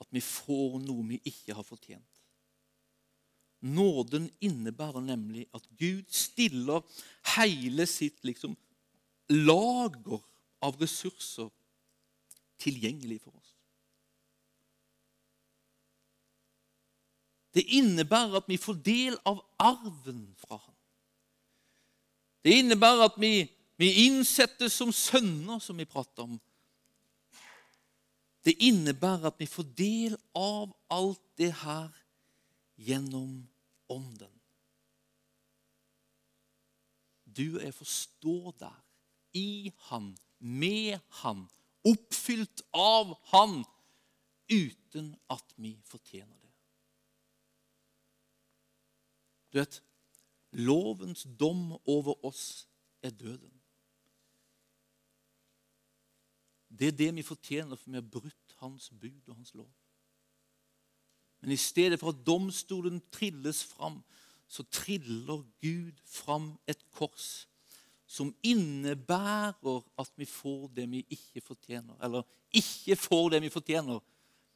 at 0.00 0.08
vi 0.14 0.22
får 0.24 0.78
noe 0.82 1.04
vi 1.10 1.20
ikke 1.28 1.54
har 1.54 1.66
fortjent. 1.66 2.17
Nåden 3.60 4.30
innebærer 4.40 5.00
nemlig 5.02 5.46
at 5.54 5.64
Gud 5.78 6.06
stiller 6.14 6.84
hele 7.36 7.86
sitt 7.86 8.24
liksom, 8.24 8.56
lager 9.28 10.22
av 10.62 10.78
ressurser 10.80 11.50
tilgjengelig 12.58 13.20
for 13.22 13.34
oss. 13.34 13.54
Det 17.54 17.64
innebærer 17.74 18.38
at 18.38 18.48
vi 18.48 18.58
får 18.60 18.78
del 18.86 19.16
av 19.26 19.40
arven 19.58 20.26
fra 20.38 20.60
ham. 20.60 20.74
Det 22.44 22.54
innebærer 22.60 23.08
at 23.08 23.16
vi, 23.18 23.48
vi 23.76 23.88
innsettes 24.06 24.76
som 24.78 24.92
sønner, 24.94 25.58
som 25.58 25.78
vi 25.78 25.88
prater 25.88 26.28
om. 26.28 26.36
Det 28.46 28.54
innebærer 28.62 29.32
at 29.32 29.40
vi 29.40 29.48
får 29.50 29.66
del 29.76 30.14
av 30.38 30.70
alt 30.94 31.24
det 31.40 31.50
her 31.64 31.90
gjennom 32.78 33.42
Ånden. 33.88 34.32
Du 37.24 37.58
jeg 37.58 37.74
får 37.74 37.88
stå 37.88 38.52
der, 38.60 38.84
i 39.36 39.72
Han, 39.90 40.16
med 40.38 40.98
Han, 41.22 41.44
oppfylt 41.84 42.62
av 42.72 43.14
Han, 43.32 43.64
uten 44.48 45.12
at 45.30 45.54
vi 45.56 45.76
fortjener 45.84 46.34
det. 46.34 46.52
Du 49.52 49.58
vet, 49.60 49.82
lovens 50.52 51.26
dom 51.40 51.76
over 51.84 52.24
oss 52.24 52.68
er 53.02 53.10
døden. 53.10 53.52
Det 56.68 56.88
er 56.88 56.96
det 56.96 57.14
vi 57.16 57.22
fortjener, 57.22 57.76
for 57.76 57.90
vi 57.90 57.96
har 57.96 58.10
brutt 58.12 58.56
hans 58.60 58.90
bud 58.90 59.28
og 59.28 59.34
hans 59.34 59.54
lov. 59.54 59.70
Men 61.40 61.52
i 61.54 61.56
stedet 61.56 62.00
for 62.00 62.12
at 62.12 62.24
domstolen 62.26 63.00
trilles 63.12 63.62
fram, 63.64 64.02
så 64.48 64.64
triller 64.72 65.44
Gud 65.60 66.00
fram 66.04 66.56
et 66.66 66.80
kors 66.90 67.46
som 68.08 68.32
innebærer 68.42 69.82
at 70.00 70.12
vi 70.16 70.24
får 70.24 70.70
det 70.76 70.86
vi 70.90 71.04
ikke 71.12 71.42
fortjener. 71.44 71.94
Eller 72.02 72.24
ikke 72.56 72.96
får 72.96 73.28
det 73.34 73.42
vi 73.44 73.52
fortjener. 73.52 74.00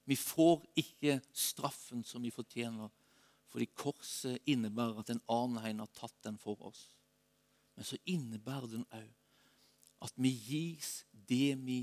Vi 0.08 0.16
får 0.16 0.64
ikke 0.76 1.20
straffen 1.32 2.04
som 2.04 2.22
vi 2.24 2.32
fortjener 2.32 2.88
fordi 3.52 3.66
korset 3.76 4.38
innebærer 4.48 5.02
at 5.02 5.10
en 5.12 5.20
annen 5.28 5.58
hein 5.60 5.82
har 5.82 5.90
tatt 5.92 6.14
den 6.24 6.38
for 6.40 6.56
oss. 6.64 6.86
Men 7.76 7.84
så 7.84 7.98
innebærer 8.08 8.70
den 8.72 8.86
òg 8.88 9.10
at 10.02 10.14
vi 10.16 10.32
gis 10.32 11.02
det 11.12 11.52
vi 11.60 11.82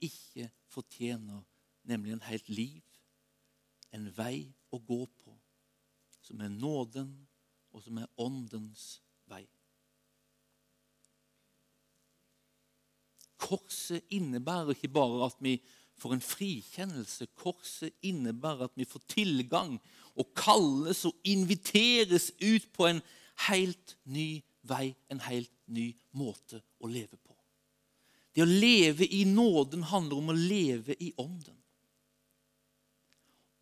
ikke 0.00 0.48
fortjener, 0.72 1.42
nemlig 1.84 2.14
en 2.14 2.24
helt 2.24 2.48
liv, 2.48 2.80
en 3.96 4.08
vei 4.16 4.44
å 4.70 4.78
gå 4.78 5.04
på, 5.06 5.34
som 6.22 6.40
er 6.44 6.52
nåden, 6.52 7.10
og 7.70 7.82
som 7.84 7.98
er 8.02 8.10
åndens 8.20 9.00
vei. 9.30 9.44
Korset 13.40 14.04
innebærer 14.14 14.74
ikke 14.74 14.92
bare 14.92 15.24
at 15.26 15.38
vi 15.42 15.56
får 16.00 16.16
en 16.16 16.24
frikjennelse. 16.24 17.30
Korset 17.38 17.94
innebærer 18.06 18.68
at 18.68 18.76
vi 18.78 18.86
får 18.88 19.04
tilgang 19.10 19.78
og 20.14 20.32
kalles 20.36 21.04
og 21.08 21.16
inviteres 21.24 22.30
ut 22.40 22.68
på 22.76 22.88
en 22.90 23.02
helt 23.48 23.96
ny 24.04 24.42
vei, 24.68 24.92
en 25.08 25.22
helt 25.24 25.52
ny 25.66 25.90
måte 26.16 26.60
å 26.80 26.90
leve 26.90 27.16
på. 27.16 27.34
Det 28.34 28.44
å 28.44 28.50
leve 28.50 29.06
i 29.06 29.24
nåden 29.26 29.82
handler 29.90 30.20
om 30.20 30.30
å 30.30 30.36
leve 30.36 30.94
i 31.02 31.10
ånden. 31.18 31.56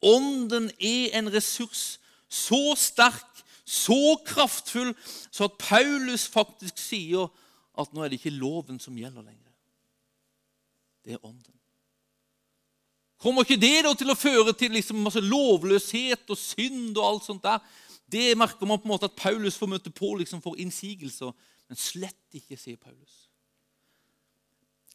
Ånden 0.04 0.70
er 0.78 1.18
en 1.18 1.30
ressurs 1.32 1.98
så 2.28 2.74
sterk, 2.76 3.42
så 3.64 4.16
kraftfull, 4.24 4.94
så 5.30 5.48
at 5.48 5.58
Paulus 5.60 6.26
faktisk 6.30 6.78
sier 6.80 7.28
at 7.78 7.92
nå 7.92 8.02
er 8.02 8.12
det 8.12 8.20
ikke 8.20 8.36
loven 8.36 8.80
som 8.80 8.96
gjelder 8.96 9.24
lenger. 9.24 9.52
Det 11.04 11.16
er 11.16 11.24
ånden. 11.24 11.54
Kommer 13.18 13.42
ikke 13.42 13.58
det 13.58 13.82
da 13.82 13.92
til 13.98 14.12
å 14.12 14.18
føre 14.18 14.54
til 14.54 14.76
liksom 14.76 15.00
masse 15.02 15.20
lovløshet 15.24 16.28
og 16.30 16.38
synd 16.38 16.92
og 16.94 17.06
alt 17.06 17.26
sånt 17.26 17.42
der? 17.42 17.62
Det 18.08 18.36
merker 18.38 18.68
man 18.68 18.78
på 18.78 18.86
en 18.86 18.94
måte 18.94 19.08
at 19.10 19.18
Paulus 19.18 19.58
får 19.58 19.72
møte 19.72 19.92
på 19.92 20.14
liksom 20.20 20.40
for 20.44 20.56
innsigelser. 20.60 21.34
Men 21.68 21.80
slett 21.80 22.38
ikke, 22.38 22.56
sier 22.56 22.78
Paulus. 22.80 23.26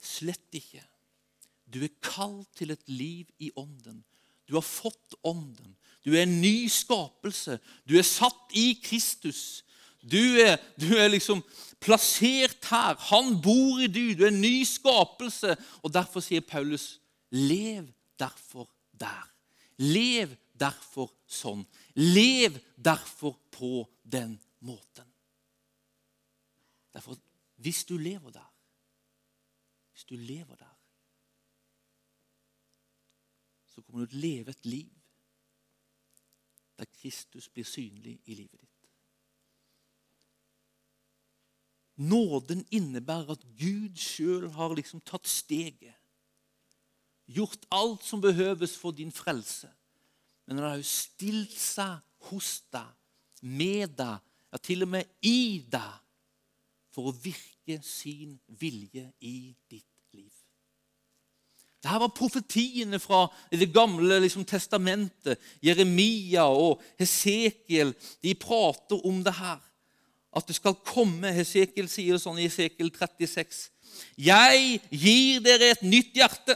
Slett 0.02 0.56
ikke. 0.58 0.82
Du 1.68 1.84
er 1.84 1.94
kalt 2.04 2.50
til 2.58 2.74
et 2.74 2.82
liv 2.90 3.28
i 3.44 3.52
ånden. 3.60 4.02
Du 4.48 4.58
har 4.58 4.66
fått 4.66 5.16
ånden. 5.24 5.76
Du 6.04 6.12
er 6.16 6.26
en 6.26 6.42
ny 6.42 6.68
skapelse. 6.72 7.60
Du 7.88 7.96
er 7.98 8.08
satt 8.08 8.56
i 8.60 8.74
Kristus. 8.84 9.64
Du 10.04 10.20
er, 10.42 10.58
du 10.76 10.90
er 11.00 11.08
liksom 11.14 11.40
plassert 11.84 12.66
her. 12.68 12.98
Han 13.10 13.38
bor 13.42 13.80
i 13.80 13.88
du. 13.88 14.12
Du 14.12 14.26
er 14.26 14.34
en 14.34 14.42
ny 14.44 14.64
skapelse. 14.68 15.56
Og 15.82 15.94
derfor 15.96 16.24
sier 16.24 16.44
Paulus, 16.44 16.98
lev 17.32 17.88
derfor 18.20 18.68
der. 19.00 19.24
Lev 19.80 20.36
derfor 20.60 21.14
sånn. 21.28 21.64
Lev 21.96 22.60
derfor 22.76 23.38
på 23.54 23.86
den 24.04 24.36
måten. 24.64 25.08
Derfor, 26.94 27.18
hvis 27.58 27.86
du 27.90 27.98
lever 27.98 28.30
der 28.30 28.50
Hvis 29.94 30.04
du 30.10 30.16
lever 30.18 30.56
der, 30.56 30.73
så 33.74 33.82
kommer 33.82 34.04
du 34.04 34.12
til 34.12 34.20
å 34.20 34.26
leve 34.28 34.54
et 34.54 34.70
liv 34.70 34.92
der 36.78 36.90
Kristus 37.00 37.50
blir 37.54 37.68
synlig 37.68 38.20
i 38.26 38.36
livet 38.38 38.60
ditt. 38.62 38.70
Nåden 42.02 42.64
innebærer 42.74 43.36
at 43.36 43.44
Gud 43.58 44.00
sjøl 44.02 44.50
har 44.56 44.74
liksom 44.74 45.04
tatt 45.06 45.30
steget 45.30 46.00
gjort 47.30 47.68
alt 47.72 48.04
som 48.04 48.22
behøves 48.22 48.76
for 48.78 48.92
din 48.92 49.14
frelse. 49.14 49.70
Men 50.46 50.60
han 50.60 50.70
har 50.72 50.82
jo 50.82 50.88
stilt 50.90 51.54
seg 51.56 52.02
hos 52.30 52.58
deg, 52.74 52.90
med 53.44 53.96
deg, 54.00 54.20
ja, 54.52 54.60
til 54.60 54.86
og 54.86 54.92
med 54.96 55.08
i 55.26 55.64
deg, 55.72 56.02
for 56.94 57.10
å 57.10 57.16
virke 57.16 57.80
sin 57.86 58.36
vilje 58.60 59.08
i 59.26 59.54
ditt. 59.72 59.93
Dette 61.84 62.00
var 62.00 62.14
profetiene 62.16 63.00
fra 63.00 63.26
Det 63.52 63.68
gamle 63.74 64.22
liksom, 64.24 64.46
testamentet. 64.46 65.40
Jeremia 65.62 66.46
og 66.48 66.82
Hesekiel 67.00 67.94
de 68.24 68.36
prater 68.36 69.06
om 69.06 69.24
det 69.24 69.36
her. 69.36 69.60
At 70.34 70.48
det 70.48 70.56
skal 70.56 70.80
komme 70.88 71.34
Hesekiel 71.36 71.90
sier 71.92 72.18
sånn 72.18 72.40
i 72.40 72.48
Hesekiel 72.48 72.90
36. 72.90 73.68
Jeg 74.18 74.80
gir 74.90 75.44
dere 75.46 75.74
et 75.74 75.84
nytt 75.86 76.16
hjerte, 76.18 76.56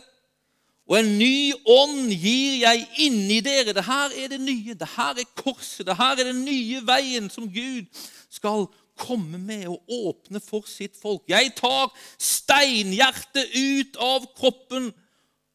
og 0.88 0.96
en 1.02 1.12
ny 1.20 1.52
ånd 1.68 2.08
gir 2.16 2.62
jeg 2.64 2.86
inni 3.04 3.42
dere. 3.44 3.76
Det 3.76 3.84
her 3.84 4.16
er 4.16 4.32
det 4.32 4.40
nye. 4.42 4.74
Det 4.80 4.88
her 4.96 5.20
er 5.20 5.34
korset. 5.36 5.86
Det 5.86 5.98
her 6.00 6.16
er 6.16 6.32
den 6.32 6.46
nye 6.48 6.80
veien 6.88 7.28
som 7.30 7.50
Gud 7.52 7.92
skal 8.32 8.70
komme 8.98 9.38
med 9.38 9.68
og 9.68 9.84
åpne 9.92 10.40
for 10.42 10.66
sitt 10.72 10.96
folk. 10.98 11.28
Jeg 11.30 11.52
tar 11.60 11.92
steinhjertet 12.16 13.52
ut 13.54 14.00
av 14.02 14.32
kroppen 14.40 14.90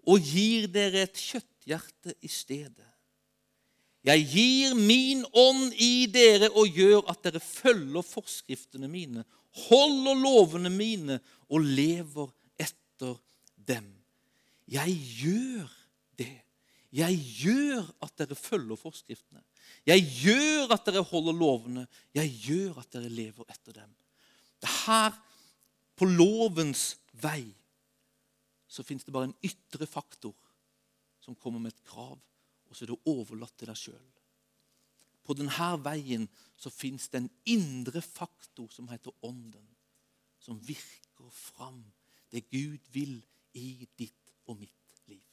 og 0.08 0.24
gir 0.26 0.66
dere 0.72 1.06
et 1.06 1.18
kjøtthjerte 1.18 2.16
i 2.22 2.30
stedet. 2.30 2.88
Jeg 4.02 4.24
gir 4.26 4.74
min 4.74 5.22
ånd 5.30 5.76
i 5.78 6.08
dere 6.10 6.50
og 6.58 6.74
gjør 6.74 7.06
at 7.12 7.22
dere 7.22 7.42
følger 7.42 8.02
forskriftene 8.02 8.90
mine, 8.90 9.22
holder 9.68 10.18
lovene 10.18 10.72
mine 10.72 11.20
og 11.52 11.62
lever 11.62 12.32
etter 12.58 13.14
dem. 13.54 13.86
Jeg 14.66 14.96
gjør 15.20 15.70
det. 16.18 16.34
Jeg 16.92 17.16
gjør 17.44 17.86
at 18.02 18.16
dere 18.18 18.36
følger 18.36 18.80
forskriftene. 18.80 19.42
Jeg 19.86 20.02
gjør 20.22 20.74
at 20.74 20.86
dere 20.88 21.04
holder 21.06 21.36
lovene. 21.36 21.86
Jeg 22.14 22.32
gjør 22.42 22.82
at 22.82 22.90
dere 22.92 23.12
lever 23.12 23.46
etter 23.48 23.78
dem. 23.84 23.92
Det 24.62 24.70
her, 24.86 25.14
på 25.96 26.08
lovens 26.10 26.96
vei, 27.22 27.44
så 28.72 28.84
fins 28.86 29.04
det 29.04 29.12
bare 29.12 29.28
en 29.28 29.38
ytre 29.44 29.86
faktor 29.88 30.32
som 31.22 31.36
kommer 31.36 31.60
med 31.60 31.74
et 31.74 31.84
krav, 31.86 32.16
og 32.16 32.76
så 32.76 32.86
er 32.86 32.92
du 32.92 33.10
overlatt 33.12 33.54
til 33.60 33.68
deg 33.68 33.78
sjøl. 33.78 34.08
På 35.22 35.36
denne 35.38 35.68
veien 35.84 36.24
så 36.58 36.72
fins 36.72 37.10
det 37.12 37.20
en 37.20 37.30
indre 37.52 38.02
faktor 38.02 38.72
som 38.72 38.88
heter 38.90 39.14
Ånden, 39.28 39.68
som 40.42 40.58
virker 40.66 41.28
fram 41.30 41.84
det 42.32 42.46
Gud 42.48 42.80
vil 42.94 43.20
i 43.54 43.84
ditt 43.98 44.32
og 44.48 44.56
mitt 44.58 45.04
liv. 45.06 45.28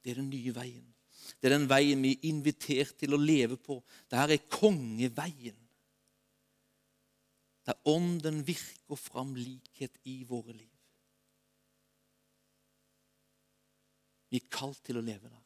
Det 0.00 0.14
er 0.14 0.22
den 0.22 0.30
nye 0.30 0.54
veien. 0.54 0.86
Det 1.42 1.50
er 1.50 1.56
den 1.58 1.68
veien 1.68 2.00
vi 2.00 2.14
er 2.14 2.28
invitert 2.30 2.94
til 3.02 3.12
å 3.12 3.20
leve 3.20 3.58
på. 3.60 3.80
Dette 4.08 4.38
er 4.38 4.46
kongeveien. 4.48 5.58
Der 7.68 7.76
Ånden 7.90 8.40
virker 8.46 8.96
fram 8.96 9.34
likhet 9.36 9.98
i 10.08 10.22
våre 10.24 10.54
liv. 10.54 10.77
Vi 14.28 14.40
er 14.40 14.50
kalt 14.52 14.80
til 14.84 14.98
å 15.00 15.04
leve 15.04 15.28
der. 15.28 15.44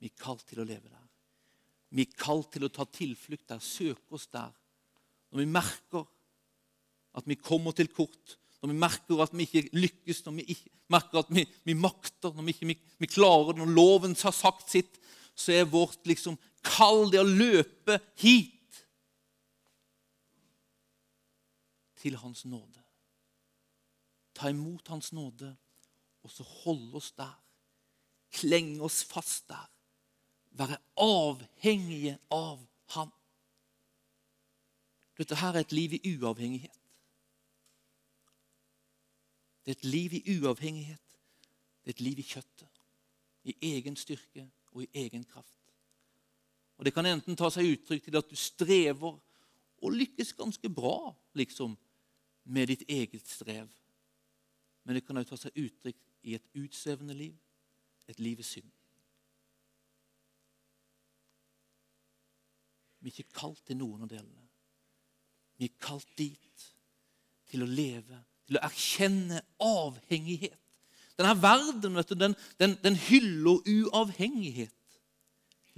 Vi 0.00 0.08
er 0.08 0.16
kalt 0.16 0.46
til 0.48 0.62
å 0.62 0.66
leve 0.66 0.88
der. 0.88 1.08
Vi 1.90 2.06
er 2.06 2.16
kalt 2.16 2.52
til 2.54 2.64
å 2.64 2.72
ta 2.72 2.86
tilflukt 2.88 3.48
der, 3.50 3.60
søke 3.60 4.16
oss 4.16 4.28
der. 4.32 4.52
Når 5.30 5.42
vi 5.42 5.48
merker 5.50 6.06
at 7.18 7.26
vi 7.26 7.36
kommer 7.36 7.74
til 7.76 7.90
kort, 7.92 8.36
når 8.60 8.72
vi 8.72 8.78
merker 8.78 9.22
at 9.24 9.34
vi 9.34 9.46
ikke 9.46 9.74
lykkes, 9.76 10.22
når 10.26 10.38
vi 10.38 10.46
ikke, 10.54 10.72
merker 10.92 11.22
at 11.22 11.32
vi, 11.32 11.44
vi 11.66 11.74
makter, 11.76 12.32
når 12.36 12.46
vi 12.46 12.54
ikke 12.54 12.68
vi, 13.00 13.08
klarer 13.10 13.52
det, 13.52 13.62
når 13.62 13.74
loven 13.76 14.16
har 14.22 14.36
sagt 14.36 14.70
sitt, 14.72 15.00
så 15.34 15.54
er 15.56 15.70
vårt 15.70 16.06
liksom 16.08 16.38
kall 16.66 17.08
det 17.12 17.22
å 17.22 17.28
løpe 17.28 17.98
hit 18.20 18.82
til 22.00 22.16
Hans 22.20 22.44
nåde. 22.48 22.84
Ta 24.36 24.52
imot 24.52 24.88
Hans 24.92 25.12
nåde 25.16 25.54
og 26.22 26.30
så 26.30 26.42
holde 26.42 26.96
oss 26.96 27.12
der. 27.12 27.36
Klenge 28.32 28.82
oss 28.82 29.04
fast 29.04 29.48
der. 29.48 29.70
Være 30.50 30.78
avhengige 30.96 32.18
av 32.30 32.66
Han. 32.94 33.10
Dette 35.18 35.36
her 35.36 35.54
er 35.54 35.60
et 35.60 35.72
liv 35.72 35.92
i 35.94 36.16
uavhengighet. 36.16 36.80
Det 39.64 39.70
er 39.70 39.78
et 39.78 39.84
liv 39.84 40.14
i 40.14 40.38
uavhengighet. 40.38 41.16
Det 41.84 41.92
er 41.92 41.96
et 41.96 42.00
liv 42.00 42.18
i 42.18 42.26
kjøttet. 42.26 42.80
I 43.44 43.54
egen 43.72 43.96
styrke 43.96 44.48
og 44.72 44.82
i 44.82 44.88
egen 44.94 45.24
kraft. 45.24 45.58
Og 46.78 46.84
Det 46.84 46.94
kan 46.94 47.06
enten 47.06 47.36
ta 47.36 47.50
seg 47.52 47.68
uttrykk 47.74 48.04
til 48.04 48.16
at 48.16 48.30
du 48.30 48.36
strever 48.36 49.18
og 49.80 49.92
lykkes 49.92 50.32
ganske 50.32 50.68
bra 50.72 51.12
liksom, 51.36 51.76
med 52.44 52.66
ditt 52.72 52.84
eget 52.88 53.28
strev. 53.28 53.68
Men 54.84 54.96
det 54.96 55.04
kan 55.06 55.16
også 55.16 55.36
ta 55.36 55.42
seg 55.42 55.60
uttrykk 55.60 56.09
i 56.22 56.34
et 56.34 56.46
utsvevende 56.54 57.14
liv, 57.14 57.34
et 58.08 58.20
liv 58.20 58.40
i 58.40 58.46
synd. 58.46 58.70
Vi 63.00 63.08
er 63.08 63.14
ikke 63.14 63.38
kalt 63.40 63.62
til 63.66 63.78
noen 63.80 64.04
av 64.04 64.10
delene. 64.10 64.48
Vi 65.56 65.68
er 65.68 65.78
kalt 65.80 66.08
dit 66.18 66.66
til 67.50 67.64
å 67.64 67.68
leve, 67.68 68.18
til 68.46 68.58
å 68.58 68.64
erkjenne 68.66 69.40
avhengighet. 69.64 70.58
Denne 71.20 71.36
verden 71.36 71.96
du, 71.96 72.14
den, 72.16 72.34
den, 72.60 72.76
den 72.80 72.96
hyller 72.96 73.60
uavhengighet. 73.68 74.72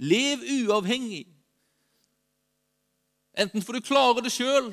Lev 0.03 0.43
uavhengig. 0.43 1.25
Enten 3.33 3.63
får 3.63 3.79
du 3.79 3.87
klare 3.87 4.23
det 4.23 4.31
sjøl, 4.31 4.71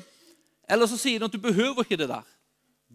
eller 0.69 0.87
så 0.87 0.99
sier 0.99 1.19
den 1.19 1.27
at 1.27 1.35
du 1.35 1.41
behøver 1.41 1.83
ikke 1.83 1.99
det 1.99 2.07
der. 2.11 2.27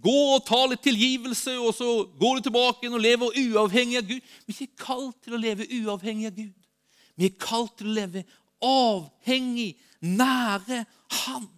Gå 0.03 0.17
og 0.35 0.45
ta 0.47 0.59
litt 0.69 0.83
tilgivelse, 0.85 1.57
og 1.59 1.73
så 1.75 1.91
går 2.21 2.39
du 2.39 2.47
tilbake 2.47 2.91
og 2.91 3.01
lever 3.01 3.39
uavhengig 3.47 4.01
av 4.01 4.09
Gud. 4.09 4.33
Vi 4.47 4.53
er 4.53 4.67
ikke 4.67 4.85
kalt 4.85 5.19
til 5.25 5.37
å 5.37 5.41
leve 5.41 5.69
uavhengig 5.79 6.29
av 6.29 6.37
Gud. 6.37 6.67
Vi 7.17 7.29
er 7.31 7.39
kalt 7.41 7.79
til 7.79 7.89
å 7.91 7.97
leve 7.97 8.25
avhengig, 8.65 9.73
nære 10.05 10.85
Han. 11.25 11.49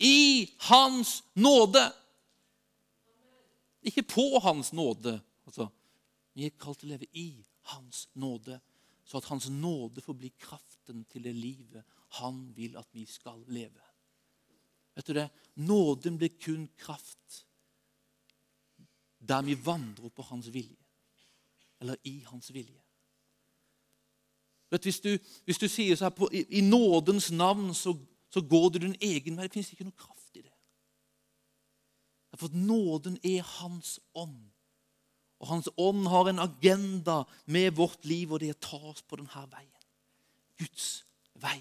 I 0.00 0.48
Hans 0.70 1.20
nåde. 1.34 1.82
Ikke 3.82 4.06
på 4.06 4.38
Hans 4.40 4.72
nåde. 4.72 5.18
Altså, 5.44 5.66
vi 6.36 6.46
er 6.46 6.56
kalt 6.60 6.80
til 6.80 6.90
å 6.90 6.94
leve 6.94 7.10
i 7.18 7.42
Hans 7.74 8.06
nåde, 8.14 8.60
så 9.04 9.18
at 9.18 9.28
Hans 9.28 9.48
nåde 9.50 10.02
får 10.04 10.16
bli 10.16 10.30
kraften 10.38 11.04
til 11.10 11.26
det 11.26 11.34
livet 11.34 11.98
Han 12.20 12.48
vil 12.56 12.78
at 12.78 12.88
vi 12.94 13.04
skal 13.06 13.42
leve. 13.50 13.89
Vet 15.00 15.06
du 15.06 15.14
det? 15.16 15.30
Nåden 15.54 16.18
blir 16.20 16.28
kun 16.28 16.68
kraft 16.76 17.46
der 19.20 19.42
vi 19.42 19.54
vandrer 19.54 20.08
på 20.08 20.22
hans 20.22 20.52
vilje. 20.52 20.76
Eller 21.80 21.96
i 22.04 22.18
hans 22.28 22.50
vilje. 22.54 22.82
Vet, 24.70 24.82
hvis, 24.82 25.00
du, 25.00 25.18
hvis 25.44 25.58
du 25.58 25.68
sier 25.68 25.96
så 25.96 26.04
her 26.04 26.14
på, 26.14 26.28
i, 26.32 26.44
i, 26.58 26.60
nådens 26.60 27.30
navn 27.32 27.74
så, 27.74 27.94
så 28.30 28.40
går 28.40 28.68
du 28.68 28.78
din 28.78 28.96
egen 29.00 29.36
vei. 29.36 29.48
Det 29.48 29.56
fins 29.56 29.72
ikke 29.72 29.86
noe 29.88 29.96
kraft 29.96 30.36
i 30.36 30.44
det. 30.44 30.52
For 32.36 32.52
nåden 32.52 33.16
er 33.24 33.40
hans 33.56 33.96
ånd. 34.14 34.50
Og 35.40 35.48
hans 35.48 35.70
ånd 35.80 36.04
har 36.12 36.28
en 36.28 36.44
agenda 36.44 37.22
med 37.46 37.72
vårt 37.80 38.04
liv, 38.04 38.32
og 38.32 38.40
det 38.40 38.52
er 38.52 38.58
å 38.58 38.66
ta 38.68 38.82
oss 38.92 39.00
på 39.02 39.16
denne 39.16 39.46
veien. 39.48 39.88
Guds 40.60 40.90
vei. 41.40 41.56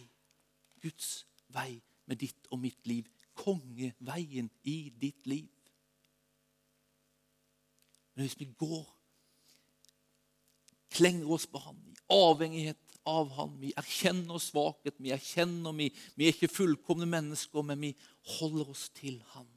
Guds 0.83 1.23
vei 1.55 1.79
med 2.05 2.19
ditt 2.19 2.51
og 2.51 2.59
mitt 2.59 2.83
liv 2.87 3.07
kongeveien 3.39 4.49
i 4.67 4.77
ditt 5.01 5.27
liv. 5.27 5.49
Men 8.13 8.27
hvis 8.27 8.39
vi 8.39 8.49
går, 8.59 8.85
klenger 10.91 11.31
oss 11.31 11.45
på 11.47 11.61
Han 11.63 11.77
i 11.87 11.95
avhengighet 12.11 12.97
av 13.07 13.29
Han, 13.37 13.55
vi 13.61 13.71
erkjenner 13.79 14.41
svakhet, 14.43 14.97
vi 14.99 15.13
erkjenner 15.15 15.75
vi, 15.77 15.87
vi 16.15 16.27
er 16.27 16.35
ikke 16.35 16.51
fullkomne 16.51 17.07
mennesker, 17.07 17.63
men 17.63 17.79
vi 17.87 17.93
holder 18.39 18.73
oss 18.75 18.89
til 18.97 19.21
Han. 19.35 19.47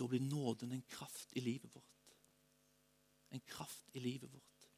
Da 0.00 0.06
blir 0.08 0.20
nåden 0.20 0.72
en 0.72 0.86
kraft 0.88 1.28
i 1.36 1.40
livet 1.44 1.74
vårt. 1.74 2.14
En 3.28 3.40
kraft 3.40 3.84
i 3.92 4.00
livet 4.00 4.32
vårt. 4.32 4.68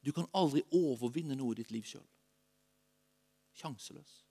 Du 0.00 0.12
kan 0.12 0.30
aldri 0.32 0.62
overvinne 0.72 1.36
noe 1.36 1.52
i 1.52 1.58
ditt 1.60 1.74
liv 1.74 1.84
sjøl. 1.84 2.06
Sjanseløs. 3.60 4.23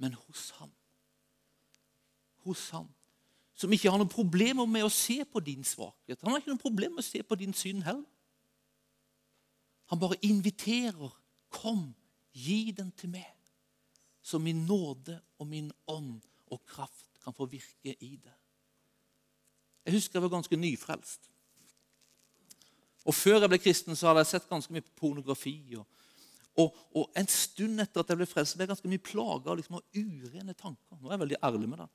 Men 0.00 0.16
hos 0.16 0.50
Han. 0.58 0.72
Hos 2.46 2.70
Han. 2.74 2.88
Som 3.54 3.72
ikke 3.76 3.90
har 3.92 4.00
noen 4.00 4.10
problemer 4.10 4.66
med 4.66 4.86
å 4.86 4.92
se 4.92 5.20
på 5.28 5.42
din 5.44 5.64
svakhet. 5.66 6.22
Han 6.22 6.32
har 6.32 6.40
ikke 6.40 6.54
noen 6.54 6.62
problemer 6.62 6.96
med 6.96 7.04
å 7.04 7.10
se 7.10 7.20
på 7.22 7.36
din 7.36 7.52
synd 7.56 7.84
heller. 7.84 8.06
Han 9.92 10.00
bare 10.00 10.20
inviterer. 10.24 11.12
Kom, 11.50 11.90
gi 12.32 12.70
den 12.70 12.92
til 12.94 13.10
meg, 13.10 13.34
så 14.22 14.38
min 14.38 14.62
nåde 14.68 15.16
og 15.42 15.48
min 15.50 15.72
ånd 15.90 16.20
og 16.46 16.60
kraft 16.62 17.18
kan 17.24 17.34
få 17.34 17.48
virke 17.50 17.96
i 17.98 18.12
det. 18.14 18.36
Jeg 19.84 19.96
husker 19.96 20.18
jeg 20.18 20.22
var 20.22 20.36
ganske 20.36 20.56
nyfrelst. 20.56 21.26
Og 23.04 23.16
Før 23.16 23.40
jeg 23.40 23.50
ble 23.50 23.58
kristen, 23.58 23.96
så 23.96 24.10
hadde 24.10 24.22
jeg 24.22 24.30
sett 24.30 24.48
ganske 24.48 24.72
mye 24.72 24.84
på 24.86 24.94
pornografi. 25.02 25.74
og 25.74 25.86
Og, 26.60 26.76
og, 26.94 27.08
en 27.18 27.28
stund 27.30 27.82
etter 27.82 28.02
at 28.02 28.12
jeg 28.12 28.20
ble 28.20 28.28
frelst, 28.28 28.56
ble 28.56 28.66
jeg 28.66 28.72
ganske 28.72 28.90
mye 28.90 29.02
plaga 29.04 29.56
liksom, 29.56 29.78
av 29.78 29.96
urene 29.96 30.54
tanker. 30.54 30.98
Nå 30.98 31.08
er 31.08 31.16
jeg 31.16 31.24
veldig 31.24 31.40
ærlig 31.48 31.70
med 31.70 31.82
det. 31.82 31.88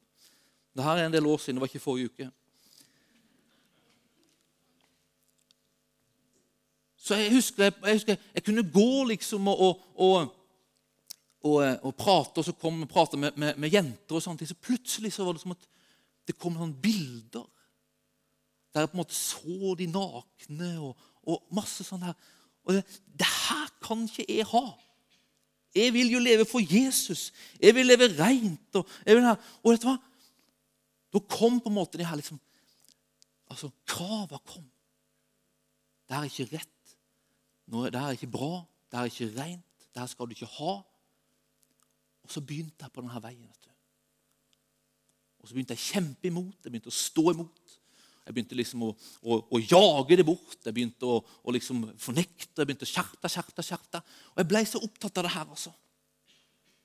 Dette 0.75 0.95
er 0.95 1.05
en 1.05 1.15
del 1.15 1.29
år 1.31 1.39
siden, 1.41 1.57
det 1.57 1.63
var 1.63 1.71
ikke 1.71 1.83
forrige 1.83 2.11
uke. 2.11 2.31
Så 7.05 7.19
jeg 7.19 7.35
husker 7.35 7.67
jeg, 7.67 7.73
husker, 7.85 8.17
jeg 8.33 8.43
kunne 8.43 8.65
gå 8.73 9.03
liksom 9.11 9.47
og, 9.51 9.81
og, 9.95 10.31
og, 11.45 11.91
prate, 11.97 12.41
og 12.41 12.47
så 12.47 12.55
kom 12.57 12.79
jeg 12.81 12.89
prate 12.89 13.19
med, 13.21 13.37
med, 13.37 13.59
med, 13.61 13.69
jenter, 13.69 14.17
og 14.17 14.23
sånne 14.25 14.41
ting, 14.41 14.49
så 14.49 14.57
plutselig 14.57 15.13
så 15.13 15.27
var 15.27 15.37
det 15.37 15.43
som 15.43 15.53
at 15.53 15.67
det 16.25 16.37
kom 16.41 16.57
noen 16.57 16.73
bilder 16.81 17.45
der 18.73 18.83
jeg 18.83 18.89
på 18.91 18.97
en 18.97 19.03
måte 19.03 19.15
så 19.15 19.75
de 19.79 19.85
nakne 19.87 20.71
og, 20.83 21.03
og 21.23 21.45
masse 21.55 21.85
sånn 21.85 22.03
her. 22.03 22.15
Og 22.65 22.73
det, 22.73 22.83
det, 23.19 23.27
her 23.27 23.69
kan 23.85 24.03
ikke 24.09 24.25
jeg 24.29 24.47
ha. 24.49 24.65
Jeg 25.75 25.93
vil 25.93 26.11
jo 26.11 26.19
leve 26.23 26.45
for 26.49 26.63
Jesus. 26.63 27.31
Jeg 27.61 27.75
vil 27.75 27.85
leve 27.85 28.07
rent. 28.17 28.75
Og, 28.75 28.87
vil 29.05 29.27
ha, 29.27 29.35
og 29.63 29.71
vet 29.71 29.83
du 29.83 29.89
hva? 29.89 29.97
Da 31.13 31.21
kom 31.31 31.59
på 31.61 31.71
en 31.71 31.77
måte 31.77 31.99
det 31.99 32.07
her 32.09 32.19
liksom 32.19 32.41
Altså, 33.45 33.69
krava 33.85 34.39
kom. 34.41 34.63
Det 36.09 36.15
er 36.17 36.23
ikke 36.25 36.47
rett. 36.55 36.95
Det 37.69 37.99
er 38.01 38.15
ikke 38.17 38.31
bra. 38.33 38.63
Det 38.89 38.99
er 38.99 39.11
ikke 39.11 39.27
rent. 39.35 39.85
Det 39.93 40.01
her 40.01 40.09
skal 40.09 40.25
du 40.25 40.33
ikke 40.33 40.49
ha. 40.57 40.73
Og 42.25 42.33
så 42.33 42.41
begynte 42.41 42.81
jeg 42.81 42.91
på 42.91 43.03
denne 43.03 43.21
veien. 43.21 43.45
vet 43.45 43.67
du. 43.67 43.69
Og 45.39 45.47
så 45.47 45.53
begynte 45.53 45.77
jeg 45.77 45.83
å 45.83 45.91
kjempe 45.93 46.27
imot. 46.31 46.57
Jeg 46.63 46.73
begynte 46.73 46.89
å 46.89 46.97
stå 46.97 47.27
imot. 47.35 47.75
Jeg 48.25 48.33
begynte 48.33 48.57
liksom 48.57 48.87
å, 48.87 48.91
å, 49.21 49.37
å 49.53 49.61
jage 49.61 50.17
det 50.17 50.25
bort. 50.25 50.57
Jeg 50.65 50.73
begynte 50.73 51.05
å, 51.05 51.19
å 51.21 51.53
liksom 51.53 51.83
fornekte. 52.01 52.55
Jeg 52.57 52.65
begynte 52.65 52.87
å 52.87 52.89
skjerte, 52.89 53.29
skjerte, 53.29 53.65
skjerte. 53.65 54.01
Og 54.33 54.41
jeg 54.41 54.49
ble 54.49 54.63
så 54.65 54.81
opptatt 54.81 55.21
av 55.21 55.27
det 55.27 55.33
her. 55.35 55.45
altså. 55.45 55.73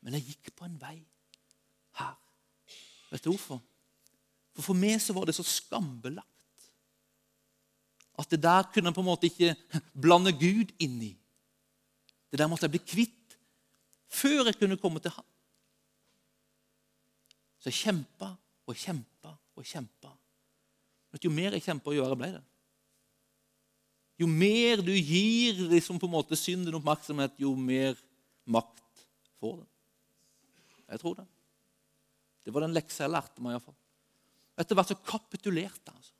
Men 0.04 0.18
jeg 0.18 0.34
gikk 0.34 0.52
på 0.56 0.68
en 0.68 0.76
vei 0.80 0.98
her. 2.00 2.18
Vet 3.10 3.24
du 3.24 3.32
hvorfor? 3.32 3.62
For 4.56 4.68
For 4.68 4.76
meg 4.76 5.00
så 5.00 5.16
var 5.16 5.28
det 5.28 5.36
så 5.38 5.46
skambelagt 5.46 6.28
at 8.20 8.28
det 8.34 8.42
der 8.44 8.66
kunne 8.68 8.90
jeg 8.90 8.96
på 8.98 9.00
en 9.00 9.08
måte 9.08 9.28
ikke 9.30 9.80
blande 9.96 10.32
Gud 10.36 10.74
inn 10.82 10.98
i. 11.06 11.14
Det 12.28 12.36
der 12.36 12.50
måtte 12.50 12.68
jeg 12.68 12.74
bli 12.76 12.82
kvitt 12.84 13.36
før 14.12 14.50
jeg 14.50 14.58
kunne 14.60 14.76
komme 14.80 15.00
til 15.00 15.14
Han. 15.14 15.24
Så 17.60 17.70
jeg 17.70 17.78
kjempa 17.80 18.34
og 18.68 18.76
kjempa 18.76 19.32
og 19.56 19.64
kjempa. 19.64 20.12
Men 21.10 21.24
jo 21.24 21.32
mer 21.34 21.56
jeg 21.56 21.66
kjemper, 21.66 21.96
jo 21.96 22.04
verre 22.06 22.18
ble 22.18 22.30
det. 22.36 22.44
Jo 24.20 24.28
mer 24.28 24.82
du 24.84 24.92
gir 24.92 25.62
liksom 25.70 25.98
på 25.98 26.08
en 26.08 26.14
måte 26.18 26.36
synden 26.36 26.76
oppmerksomhet, 26.76 27.38
jo 27.40 27.54
mer 27.56 27.96
makt 28.44 29.04
får 29.40 29.60
den. 29.62 29.68
Jeg 30.90 31.02
tror 31.02 31.16
det. 31.20 31.26
Det 32.44 32.52
var 32.52 32.66
den 32.66 32.74
leksa 32.76 33.06
jeg 33.06 33.14
lærte 33.14 33.42
meg. 33.42 33.54
I 33.54 33.58
hvert 33.58 33.68
fall. 33.70 33.78
Etter 34.60 34.76
hvert 34.76 34.90
så 34.92 34.98
kapitulerte 35.06 35.88
jeg. 35.88 35.96
Altså. 35.96 36.14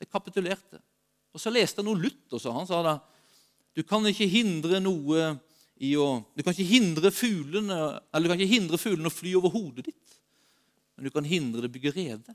Jeg 0.00 0.10
kapitulerte. 0.10 0.80
Og 1.30 1.42
så 1.42 1.52
leste 1.52 1.80
jeg 1.80 1.86
noe 1.86 2.00
Luther, 2.00 2.40
så 2.42 2.54
han 2.56 2.66
sa 2.66 2.82
da 2.84 2.98
du 3.76 3.84
kan 3.86 4.02
ikke 4.08 4.26
hindre 4.26 4.80
noe 4.82 5.28
i 5.80 5.92
å 5.96 6.24
Du 6.34 6.42
kan 6.42 6.52
ikke 6.52 6.66
hindre 6.66 7.12
fuglene 7.14 7.76
eller 8.10 8.26
du 8.26 8.32
kan 8.32 8.40
ikke 8.40 8.56
hindre 8.56 8.80
fuglene 8.80 9.08
å 9.08 9.14
fly 9.14 9.30
over 9.38 9.52
hodet 9.54 9.86
ditt, 9.86 10.16
men 10.96 11.06
du 11.06 11.12
kan 11.14 11.24
hindre 11.24 11.62
det 11.64 11.70
bygge 11.72 11.94
rede. 11.94 12.34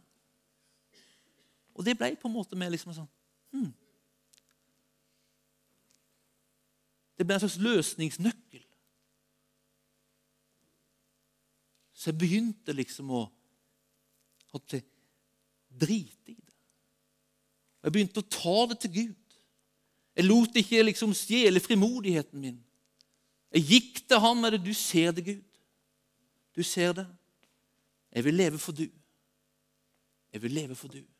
Og 1.75 1.85
det 1.85 1.97
ble 1.99 2.13
på 2.15 2.29
en 2.29 2.35
måte 2.35 2.57
med 2.57 2.71
liksom 2.73 2.93
sånn 2.95 3.09
hmm. 3.55 3.73
Det 7.15 7.23
ble 7.23 7.37
en 7.37 7.43
slags 7.45 7.61
løsningsnøkkel. 7.63 8.63
Så 11.95 12.09
jeg 12.11 12.19
begynte 12.19 12.75
liksom 12.75 13.13
å, 13.15 13.21
å 14.51 14.59
drite 14.67 16.33
i 16.33 16.35
det. 16.35 16.55
Jeg 17.85 17.95
begynte 17.95 18.19
å 18.19 18.27
ta 18.35 18.57
det 18.73 18.79
til 18.83 18.93
Gud. 18.97 19.39
Jeg 20.15 20.27
lot 20.27 20.59
ikke 20.59 20.83
liksom 20.83 21.15
stjele 21.15 21.63
frimodigheten 21.63 22.43
min. 22.43 22.59
Jeg 23.55 23.67
gikk 23.71 24.03
til 24.09 24.19
ham 24.19 24.43
med 24.43 24.57
det. 24.57 24.63
'Du 24.65 24.73
ser 24.73 25.15
det, 25.15 25.23
Gud. 25.25 25.43
Du 26.55 26.63
ser 26.63 26.91
det. 26.99 27.07
Jeg 28.11 28.23
vil 28.23 28.33
leve 28.33 28.59
for 28.59 28.75
du. 28.75 28.89
Jeg 30.33 30.41
vil 30.41 30.51
leve 30.51 30.75
for 30.75 30.91
du.' 30.91 31.14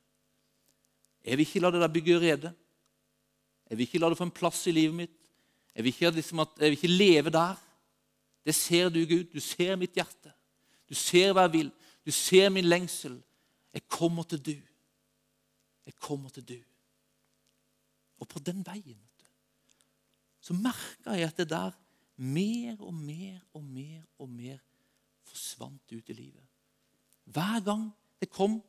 Jeg 1.25 1.37
vil 1.37 1.47
ikke 1.47 1.59
la 1.63 1.71
det 1.73 1.81
der 1.81 1.93
bygge 1.93 2.19
rede. 2.21 2.53
Jeg 3.69 3.77
vil 3.77 3.87
ikke 3.87 3.99
la 3.99 4.09
det 4.09 4.17
få 4.17 4.27
en 4.27 4.35
plass 4.39 4.67
i 4.69 4.73
livet 4.75 4.95
mitt. 4.95 5.15
Jeg 5.75 5.83
vil 5.83 5.93
ikke, 5.93 6.11
liksom 6.19 6.43
at, 6.45 6.53
jeg 6.59 6.71
vil 6.71 6.77
ikke 6.77 6.97
leve 6.97 7.33
der. 7.33 7.55
Det 8.45 8.55
ser 8.55 8.89
du, 8.93 8.99
Gud. 9.09 9.23
Du 9.33 9.39
ser 9.41 9.75
mitt 9.75 9.97
hjerte. 9.97 10.31
Du 10.89 10.93
ser 10.95 11.33
hva 11.33 11.47
jeg 11.47 11.53
vil. 11.57 11.71
Du 12.05 12.11
ser 12.13 12.51
min 12.53 12.67
lengsel. 12.69 13.17
Jeg 13.73 13.87
kommer 13.89 14.23
til 14.29 14.43
du. 14.45 14.55
Jeg 15.85 15.95
kommer 15.99 16.29
til 16.29 16.45
du. 16.47 16.59
Og 18.21 18.27
på 18.27 18.39
den 18.39 18.61
veien 18.65 19.01
så 20.45 20.53
merka 20.53 21.15
jeg 21.17 21.25
at 21.25 21.39
det 21.41 21.47
der 21.49 21.73
mer 22.21 22.77
og 22.85 22.93
mer 22.93 23.39
og 23.57 23.63
mer 23.63 24.03
og 24.21 24.29
mer 24.29 24.59
forsvant 25.25 25.91
ut 25.91 26.09
i 26.09 26.13
livet. 26.13 26.43
Hver 27.25 27.63
gang 27.65 27.89
det 28.21 28.29
kom 28.29 28.61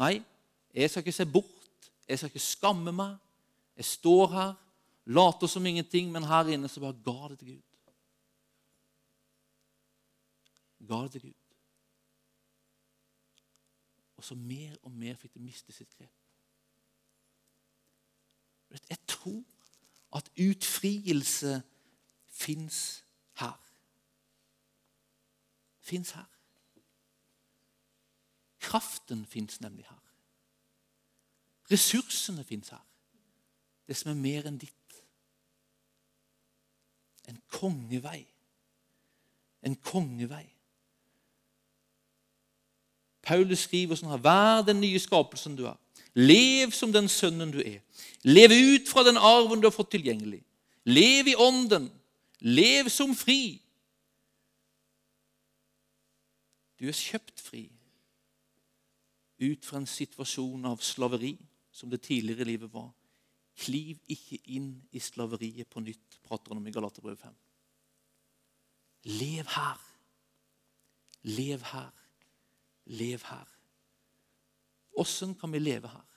Nei, 0.00 0.22
jeg 0.74 0.90
skal 0.90 1.00
ikke 1.00 1.12
se 1.12 1.26
bort. 1.26 1.90
Jeg 2.08 2.18
skal 2.18 2.28
ikke 2.28 2.38
skamme 2.38 2.92
meg. 2.92 3.16
Jeg 3.76 3.84
står 3.84 4.26
her, 4.32 4.54
later 5.04 5.46
som 5.46 5.66
ingenting, 5.66 6.12
men 6.12 6.24
her 6.24 6.52
inne 6.54 6.68
så 6.68 6.80
bare 6.80 6.98
ga 7.04 7.28
det 7.28 7.38
til 7.38 7.48
Gud. 7.48 7.62
Ga 10.88 11.02
det 11.02 11.12
til 11.12 11.22
Gud. 11.22 11.38
Og 14.16 14.24
så 14.24 14.34
mer 14.34 14.76
og 14.82 14.90
mer 14.90 15.16
fikk 15.18 15.34
det 15.34 15.42
miste 15.42 15.72
sitt 15.72 15.96
grep. 15.98 16.12
Jeg 18.88 18.98
tror 19.06 19.42
at 20.16 20.30
utfrielse 20.40 21.62
fins 22.28 23.04
her. 23.40 23.58
Fins 25.80 26.10
her. 26.10 26.28
Kraften 28.60 29.26
fins 29.26 29.60
nemlig 29.60 29.84
her. 29.88 30.11
Ressursene 31.70 32.44
fins 32.44 32.68
her. 32.68 32.82
Det 33.88 33.96
som 33.96 34.10
er 34.10 34.20
mer 34.20 34.46
enn 34.48 34.58
ditt. 34.58 34.98
En 37.28 37.38
kongevei. 37.52 38.24
En 39.62 39.76
kongevei. 39.76 40.46
Paulus 43.22 43.66
skriver 43.68 43.98
sånn 43.98 44.10
her 44.10 44.22
Vær 44.22 44.64
den 44.66 44.80
nye 44.82 45.00
skapelsen 45.00 45.54
du 45.58 45.66
er. 45.70 45.78
Lev 46.18 46.74
som 46.76 46.92
den 46.92 47.08
sønnen 47.08 47.52
du 47.54 47.60
er. 47.62 47.80
Lev 48.26 48.52
ut 48.52 48.90
fra 48.90 49.04
den 49.06 49.16
arven 49.16 49.62
du 49.62 49.68
har 49.68 49.74
fått 49.74 49.94
tilgjengelig. 49.94 50.42
Lev 50.84 51.30
i 51.30 51.36
ånden. 51.38 51.88
Lev 52.42 52.90
som 52.90 53.14
fri. 53.16 53.62
Du 56.82 56.88
er 56.90 56.98
kjøpt 56.98 57.38
fri 57.40 57.68
ut 59.42 59.66
fra 59.66 59.80
en 59.80 59.88
situasjon 59.90 60.66
av 60.70 60.82
slaveri 60.82 61.36
som 61.72 61.90
det 61.90 62.02
tidligere 62.04 62.44
i 62.44 62.52
livet 62.52 62.72
var. 62.72 62.90
Kliv 63.56 64.00
ikke 64.12 64.38
inn 64.54 64.74
i 64.92 65.00
slaveriet 65.00 65.68
på 65.70 65.82
nytt, 65.84 66.20
prater 66.24 66.52
han 66.52 66.60
om 66.60 66.68
i 66.68 66.74
Galaterbrevet 66.74 67.20
5. 67.20 67.34
Lev 69.18 69.50
her. 69.56 69.82
Lev 71.22 71.66
her. 71.72 71.90
Lev 72.84 73.26
her. 73.28 73.58
Åssen 75.02 75.34
kan 75.34 75.52
vi 75.52 75.60
leve 75.60 75.88
her? 75.88 76.08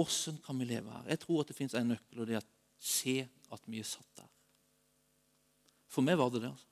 Åssen 0.00 0.38
kan 0.44 0.58
vi 0.58 0.64
leve 0.64 0.90
her? 0.90 1.08
Jeg 1.08 1.20
tror 1.22 1.42
at 1.42 1.52
det 1.52 1.56
fins 1.56 1.74
en 1.76 1.92
nøkkel, 1.92 2.22
og 2.22 2.28
det 2.28 2.38
er 2.38 2.44
å 2.44 2.52
se 2.82 3.18
at 3.52 3.66
vi 3.68 3.82
er 3.82 3.88
satt 3.88 4.08
der. 4.18 4.30
For 5.92 6.04
meg 6.04 6.16
var 6.18 6.32
det 6.32 6.40
det. 6.42 6.50
altså. 6.50 6.68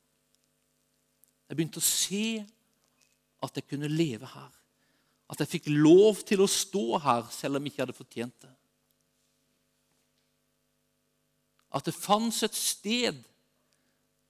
Jeg 1.48 1.58
begynte 1.58 1.82
å 1.82 1.84
se 1.84 2.24
at 3.44 3.56
jeg 3.58 3.68
kunne 3.68 3.90
leve 3.90 4.28
her. 4.32 4.59
At 5.30 5.40
jeg 5.42 5.52
fikk 5.52 5.68
lov 5.70 6.24
til 6.26 6.42
å 6.42 6.50
stå 6.50 6.98
her 7.04 7.28
selv 7.34 7.58
om 7.58 7.66
jeg 7.66 7.74
ikke 7.74 7.84
hadde 7.84 7.96
fortjent 7.96 8.42
det. 8.42 8.54
At 11.70 11.86
det 11.86 11.94
fantes 11.94 12.42
et 12.42 12.58
sted 12.58 13.20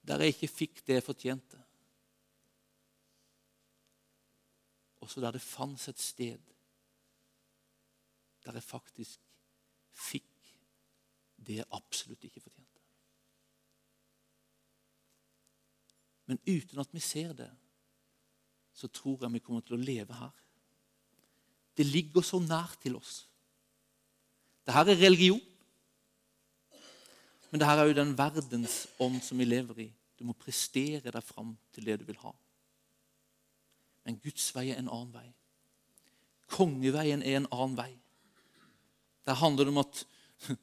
der 0.05 0.21
jeg 0.21 0.35
ikke 0.35 0.51
fikk 0.51 0.83
det 0.85 0.99
jeg 0.99 1.05
fortjente. 1.05 1.57
Også 5.01 5.21
der 5.21 5.33
det 5.33 5.41
fantes 5.41 5.89
et 5.89 6.01
sted 6.01 6.51
der 8.45 8.57
jeg 8.57 8.65
faktisk 8.65 9.19
fikk 9.93 10.53
det 11.41 11.59
jeg 11.61 11.73
absolutt 11.73 12.23
ikke 12.25 12.41
fortjente. 12.41 12.67
Men 16.29 16.39
uten 16.47 16.79
at 16.79 16.93
vi 16.93 17.01
ser 17.03 17.33
det, 17.33 17.49
så 18.73 18.87
tror 18.87 19.25
jeg 19.25 19.33
vi 19.33 19.41
kommer 19.43 19.65
til 19.65 19.75
å 19.75 19.81
leve 19.83 20.15
her. 20.15 20.31
Det 21.77 21.85
ligger 21.87 22.25
så 22.25 22.39
nært 22.43 22.77
til 22.83 22.97
oss. 22.99 23.25
Dette 24.67 24.93
er 24.93 25.01
religion. 25.01 25.41
Men 27.51 27.59
det 27.59 27.67
her 27.67 27.81
er 27.81 27.89
jo 27.89 27.97
den 27.97 28.13
verdensånd 28.17 29.19
som 29.25 29.39
vi 29.41 29.47
lever 29.47 29.83
i. 29.87 29.89
Du 30.19 30.23
må 30.27 30.35
prestere 30.37 31.11
deg 31.11 31.23
fram 31.25 31.55
til 31.75 31.87
det 31.87 31.99
du 31.99 32.05
vil 32.07 32.19
ha. 32.23 32.31
Men 34.05 34.19
Guds 34.23 34.47
vei 34.55 34.69
er 34.71 34.79
en 34.79 34.91
annen 34.91 35.11
vei. 35.13 35.27
Kongeveien 36.51 37.23
er 37.23 37.39
en 37.39 37.49
annen 37.51 37.75
vei. 37.77 37.91
Der 39.27 39.37
handler 39.37 39.67
det 39.67 39.73
om 39.73 39.81
at 39.83 40.05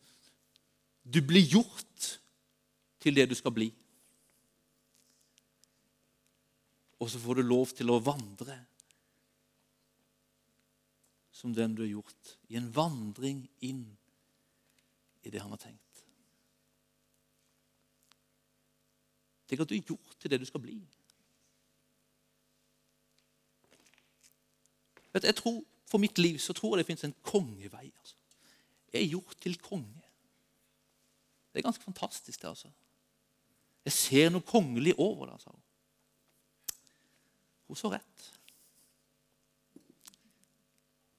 du 1.15 1.21
blir 1.25 1.45
gjort 1.47 2.09
til 3.03 3.15
det 3.17 3.29
du 3.31 3.37
skal 3.39 3.55
bli. 3.55 3.69
Og 6.99 7.11
så 7.11 7.21
får 7.23 7.39
du 7.39 7.47
lov 7.47 7.71
til 7.77 7.93
å 7.93 8.01
vandre 8.03 8.57
som 11.39 11.55
den 11.55 11.77
du 11.77 11.85
har 11.85 11.93
gjort, 11.93 12.37
i 12.51 12.59
en 12.59 12.71
vandring 12.75 13.45
inn 13.63 13.85
i 15.23 15.31
det 15.31 15.43
han 15.43 15.53
har 15.55 15.61
tenkt. 15.63 16.03
Tenk 19.49 19.63
at 19.63 19.71
du 19.71 19.77
er 19.77 19.87
gjort 19.87 20.17
til 20.19 20.33
det 20.33 20.41
du 20.43 20.47
skal 20.49 20.63
bli. 20.65 20.77
Vet, 25.15 25.25
Jeg 25.25 25.37
tror, 25.37 25.65
For 25.89 25.99
mitt 25.99 26.19
liv 26.19 26.37
så 26.39 26.53
tror 26.53 26.77
jeg 26.77 26.83
det 26.83 26.87
fins 26.87 27.05
en 27.05 27.15
kongevei. 27.25 27.87
Altså. 27.99 28.17
Jeg 28.93 29.03
er 29.03 29.09
gjort 29.09 29.37
til 29.41 29.55
konge. 29.57 30.03
Det 31.53 31.59
er 31.59 31.65
ganske 31.65 31.85
fantastisk. 31.85 32.43
det 32.43 32.49
altså. 32.49 32.69
Jeg 33.85 33.93
ser 33.93 34.29
noe 34.29 34.45
kongelig 34.45 34.93
over 34.99 35.27
det. 35.27 35.33
altså. 35.33 35.55
Hun 37.69 37.77
så 37.77 37.89
rett. 37.89 38.27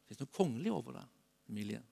Det 0.10 0.16
fins 0.16 0.24
noe 0.24 0.34
kongelig 0.34 0.72
over 0.74 0.96
det, 0.98 1.06
Emilie. 1.52 1.84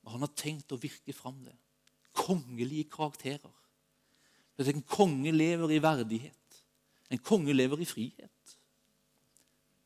Og 0.00 0.14
han 0.14 0.24
har 0.24 0.32
tenkt 0.32 0.72
å 0.72 0.78
virke 0.80 1.12
fram 1.12 1.36
det. 1.44 1.52
Kongelige 2.16 2.88
karakterer. 2.90 3.52
En 4.60 4.82
konge 4.88 5.32
lever 5.32 5.76
i 5.76 5.82
verdighet. 5.84 6.56
En 7.12 7.20
konge 7.20 7.52
lever 7.52 7.84
i 7.84 7.88
frihet. 7.88 8.56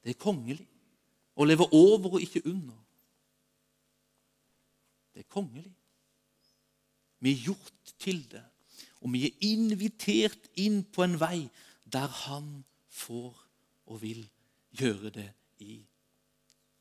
Det 0.06 0.14
er 0.14 0.22
kongelig. 0.22 0.68
Å 1.34 1.46
leve 1.46 1.66
over 1.74 2.16
og 2.16 2.22
ikke 2.22 2.44
under. 2.46 2.78
Det 5.14 5.24
er 5.24 5.30
kongelig. 5.34 5.74
Vi 7.18 7.34
er 7.34 7.46
gjort 7.50 7.94
til 7.98 8.22
det. 8.30 8.44
Og 9.02 9.12
vi 9.12 9.26
er 9.26 9.44
invitert 9.50 10.46
inn 10.62 10.82
på 10.94 11.04
en 11.04 11.18
vei 11.20 11.48
der 11.84 12.08
han 12.24 12.62
får 12.94 13.34
og 13.90 14.00
vil 14.00 14.22
gjøre 14.74 15.10
det 15.14 15.30
i 15.64 15.78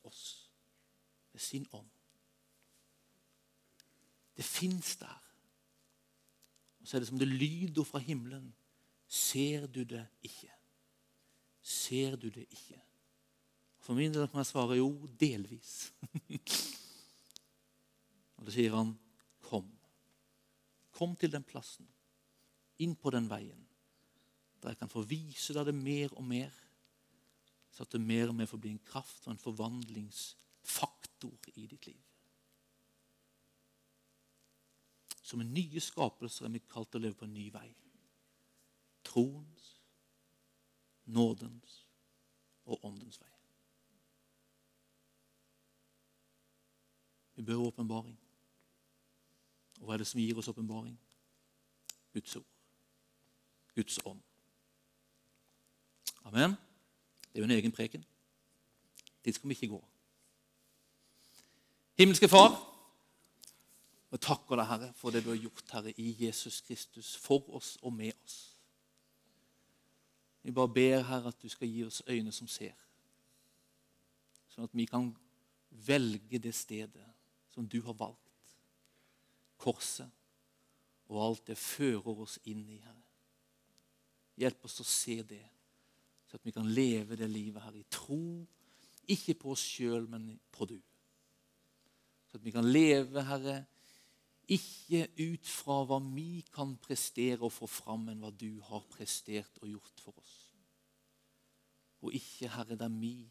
oss. 0.04 0.50
Ved 1.32 1.40
sin 1.40 1.66
ånd. 1.72 1.90
Det 4.36 4.44
fins 4.44 4.96
der. 4.96 5.20
Og 6.80 6.88
så 6.88 6.96
er 6.96 7.00
det 7.00 7.08
som 7.08 7.18
det 7.18 7.28
lyder 7.28 7.84
fra 7.86 7.98
himmelen. 7.98 8.54
Ser 9.08 9.66
du 9.66 9.84
det 9.84 10.06
ikke? 10.22 10.50
Ser 11.62 12.16
du 12.16 12.28
det 12.28 12.46
ikke? 12.50 12.80
For 13.84 13.94
min 13.94 14.12
del 14.12 14.26
kan 14.28 14.40
jeg 14.40 14.48
svare 14.48 14.78
jo, 14.78 14.88
delvis. 15.20 15.92
og 18.36 18.46
da 18.46 18.54
sier 18.54 18.76
han, 18.76 18.94
kom. 19.44 19.66
Kom 20.94 21.16
til 21.20 21.32
den 21.32 21.44
plassen, 21.44 21.86
inn 22.80 22.94
på 22.96 23.12
den 23.12 23.28
veien, 23.28 23.60
der 24.62 24.72
jeg 24.72 24.80
kan 24.80 24.92
få 24.92 25.04
vise 25.08 25.56
deg 25.56 25.68
det 25.68 25.76
mer 25.76 26.14
og 26.16 26.24
mer, 26.24 26.52
så 27.74 27.82
at 27.82 27.92
det 27.92 28.00
mer 28.00 28.28
og 28.30 28.34
mer 28.38 28.46
får 28.46 28.58
bli 28.62 28.70
en 28.70 28.86
kraft 28.86 29.26
og 29.26 29.32
en 29.32 29.38
forvandlingsfaktor 29.42 31.38
i 31.58 31.66
ditt 31.66 31.86
liv. 31.86 32.02
Som 35.22 35.40
en 35.40 35.54
nye 35.54 35.80
skapelser 35.80 36.46
er 36.46 36.52
vi 36.54 36.60
kalt 36.70 36.92
til 36.92 37.00
å 37.00 37.02
leve 37.02 37.18
på 37.18 37.26
en 37.26 37.34
ny 37.34 37.48
vei. 37.50 37.70
Troens, 39.04 39.64
nådens 41.10 41.86
og 42.64 42.84
åndens 42.86 43.18
vei. 43.20 43.32
Vi 47.34 47.42
bør 47.42 47.66
åpenbaring. 47.66 48.18
Og 49.80 49.88
hva 49.88 49.96
er 49.96 50.04
det 50.04 50.06
som 50.06 50.20
gir 50.22 50.38
oss 50.38 50.48
åpenbaring? 50.52 50.94
Guds 52.14 52.36
ord. 52.38 52.46
Guds 53.74 53.98
ånd. 54.06 54.22
Amen. 56.24 56.54
Det 57.34 57.40
er 57.40 57.42
jo 57.42 57.50
en 57.50 57.56
egen 57.58 57.72
preken. 57.72 58.04
Dit 59.24 59.34
skal 59.34 59.48
vi 59.48 59.54
ikke 59.54 59.68
gå. 59.68 59.80
Himmelske 61.98 62.28
Far, 62.28 62.54
vi 64.10 64.18
takker 64.22 64.60
deg, 64.60 64.68
Herre, 64.70 64.92
for 64.94 65.10
det 65.10 65.24
du 65.24 65.32
har 65.32 65.40
gjort, 65.42 65.64
Herre, 65.72 65.90
i 65.98 66.12
Jesus 66.20 66.60
Kristus, 66.60 67.16
for 67.18 67.48
oss 67.58 67.72
og 67.82 67.92
med 67.92 68.12
oss. 68.24 68.36
Vi 70.46 70.54
bare 70.54 70.70
ber, 70.70 71.02
Herre, 71.02 71.32
at 71.34 71.42
du 71.42 71.48
skal 71.50 71.68
gi 71.68 71.82
oss 71.82 72.02
øyne 72.06 72.30
som 72.32 72.46
ser, 72.46 72.78
sånn 74.54 74.68
at 74.68 74.78
vi 74.78 74.86
kan 74.86 75.10
velge 75.88 76.38
det 76.38 76.54
stedet 76.54 77.08
som 77.50 77.66
du 77.66 77.80
har 77.82 77.98
valgt 77.98 78.54
korset 79.58 80.10
og 81.10 81.18
alt 81.24 81.46
det 81.50 81.58
fører 81.58 82.22
oss 82.22 82.38
inn 82.46 82.62
i, 82.70 82.78
Herre. 82.78 83.02
Hjelp 84.38 84.70
oss 84.70 84.78
å 84.82 84.86
se 84.86 85.18
det, 85.26 85.42
så 86.34 86.40
at 86.40 86.46
vi 86.48 86.50
kan 86.50 86.66
leve 86.66 87.14
det 87.14 87.28
livet 87.30 87.62
her 87.62 87.76
i 87.78 87.84
tro. 87.94 88.42
Ikke 89.06 89.36
på 89.38 89.52
oss 89.52 89.62
sjøl, 89.62 90.08
men 90.10 90.32
på 90.50 90.66
du. 90.66 90.80
Så 92.26 92.40
at 92.40 92.42
vi 92.42 92.50
kan 92.50 92.66
leve, 92.66 93.22
Herre, 93.22 93.60
ikke 94.50 95.04
ut 95.20 95.46
fra 95.46 95.76
hva 95.86 96.00
vi 96.02 96.42
kan 96.50 96.72
prestere 96.82 97.38
og 97.38 97.52
få 97.54 97.68
fram, 97.70 98.08
men 98.08 98.18
hva 98.18 98.32
du 98.34 98.58
har 98.66 98.82
prestert 98.90 99.60
og 99.62 99.68
gjort 99.76 100.02
for 100.02 100.18
oss. 100.18 100.34
Og 102.02 102.18
ikke, 102.18 102.50
Herre, 102.50 102.80
der 102.82 102.90
vi 102.90 103.30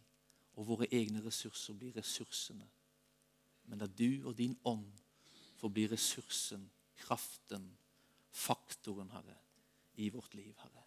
og 0.56 0.70
våre 0.72 0.88
egne 0.88 1.26
ressurser 1.26 1.76
blir 1.76 1.92
ressursene, 2.00 2.70
men 3.68 3.84
der 3.84 3.92
du 3.92 4.30
og 4.30 4.38
din 4.40 4.56
ånd 4.64 4.88
får 5.60 5.76
bli 5.76 5.90
ressursen, 5.92 6.70
kraften, 7.04 7.68
faktoren, 8.32 9.12
Herre, 9.12 9.38
i 10.00 10.08
vårt 10.08 10.40
liv, 10.40 10.56
Herre. 10.64 10.83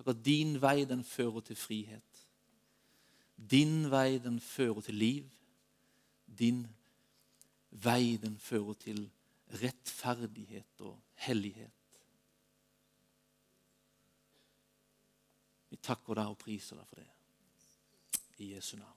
Takk 0.00 0.14
at 0.14 0.24
din 0.24 0.54
vei, 0.62 0.84
den 0.88 1.04
fører 1.04 1.40
til 1.44 1.56
frihet. 1.56 2.20
Din 3.50 3.90
vei, 3.90 4.18
den 4.18 4.40
fører 4.40 4.80
til 4.80 4.94
liv. 4.94 5.26
Din 6.38 6.66
vei, 7.70 8.16
den 8.16 8.38
fører 8.38 8.72
til 8.80 9.10
rettferdighet 9.60 10.80
og 10.80 10.96
hellighet. 11.14 12.00
Vi 15.68 15.76
takker 15.76 16.16
deg 16.16 16.32
og 16.32 16.40
priser 16.40 16.80
deg 16.80 16.88
for 16.88 16.96
det. 16.96 17.08
I 18.40 18.54
Jesu 18.54 18.76
navn. 18.80 18.96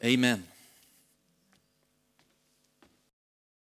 Amen. 0.00 0.48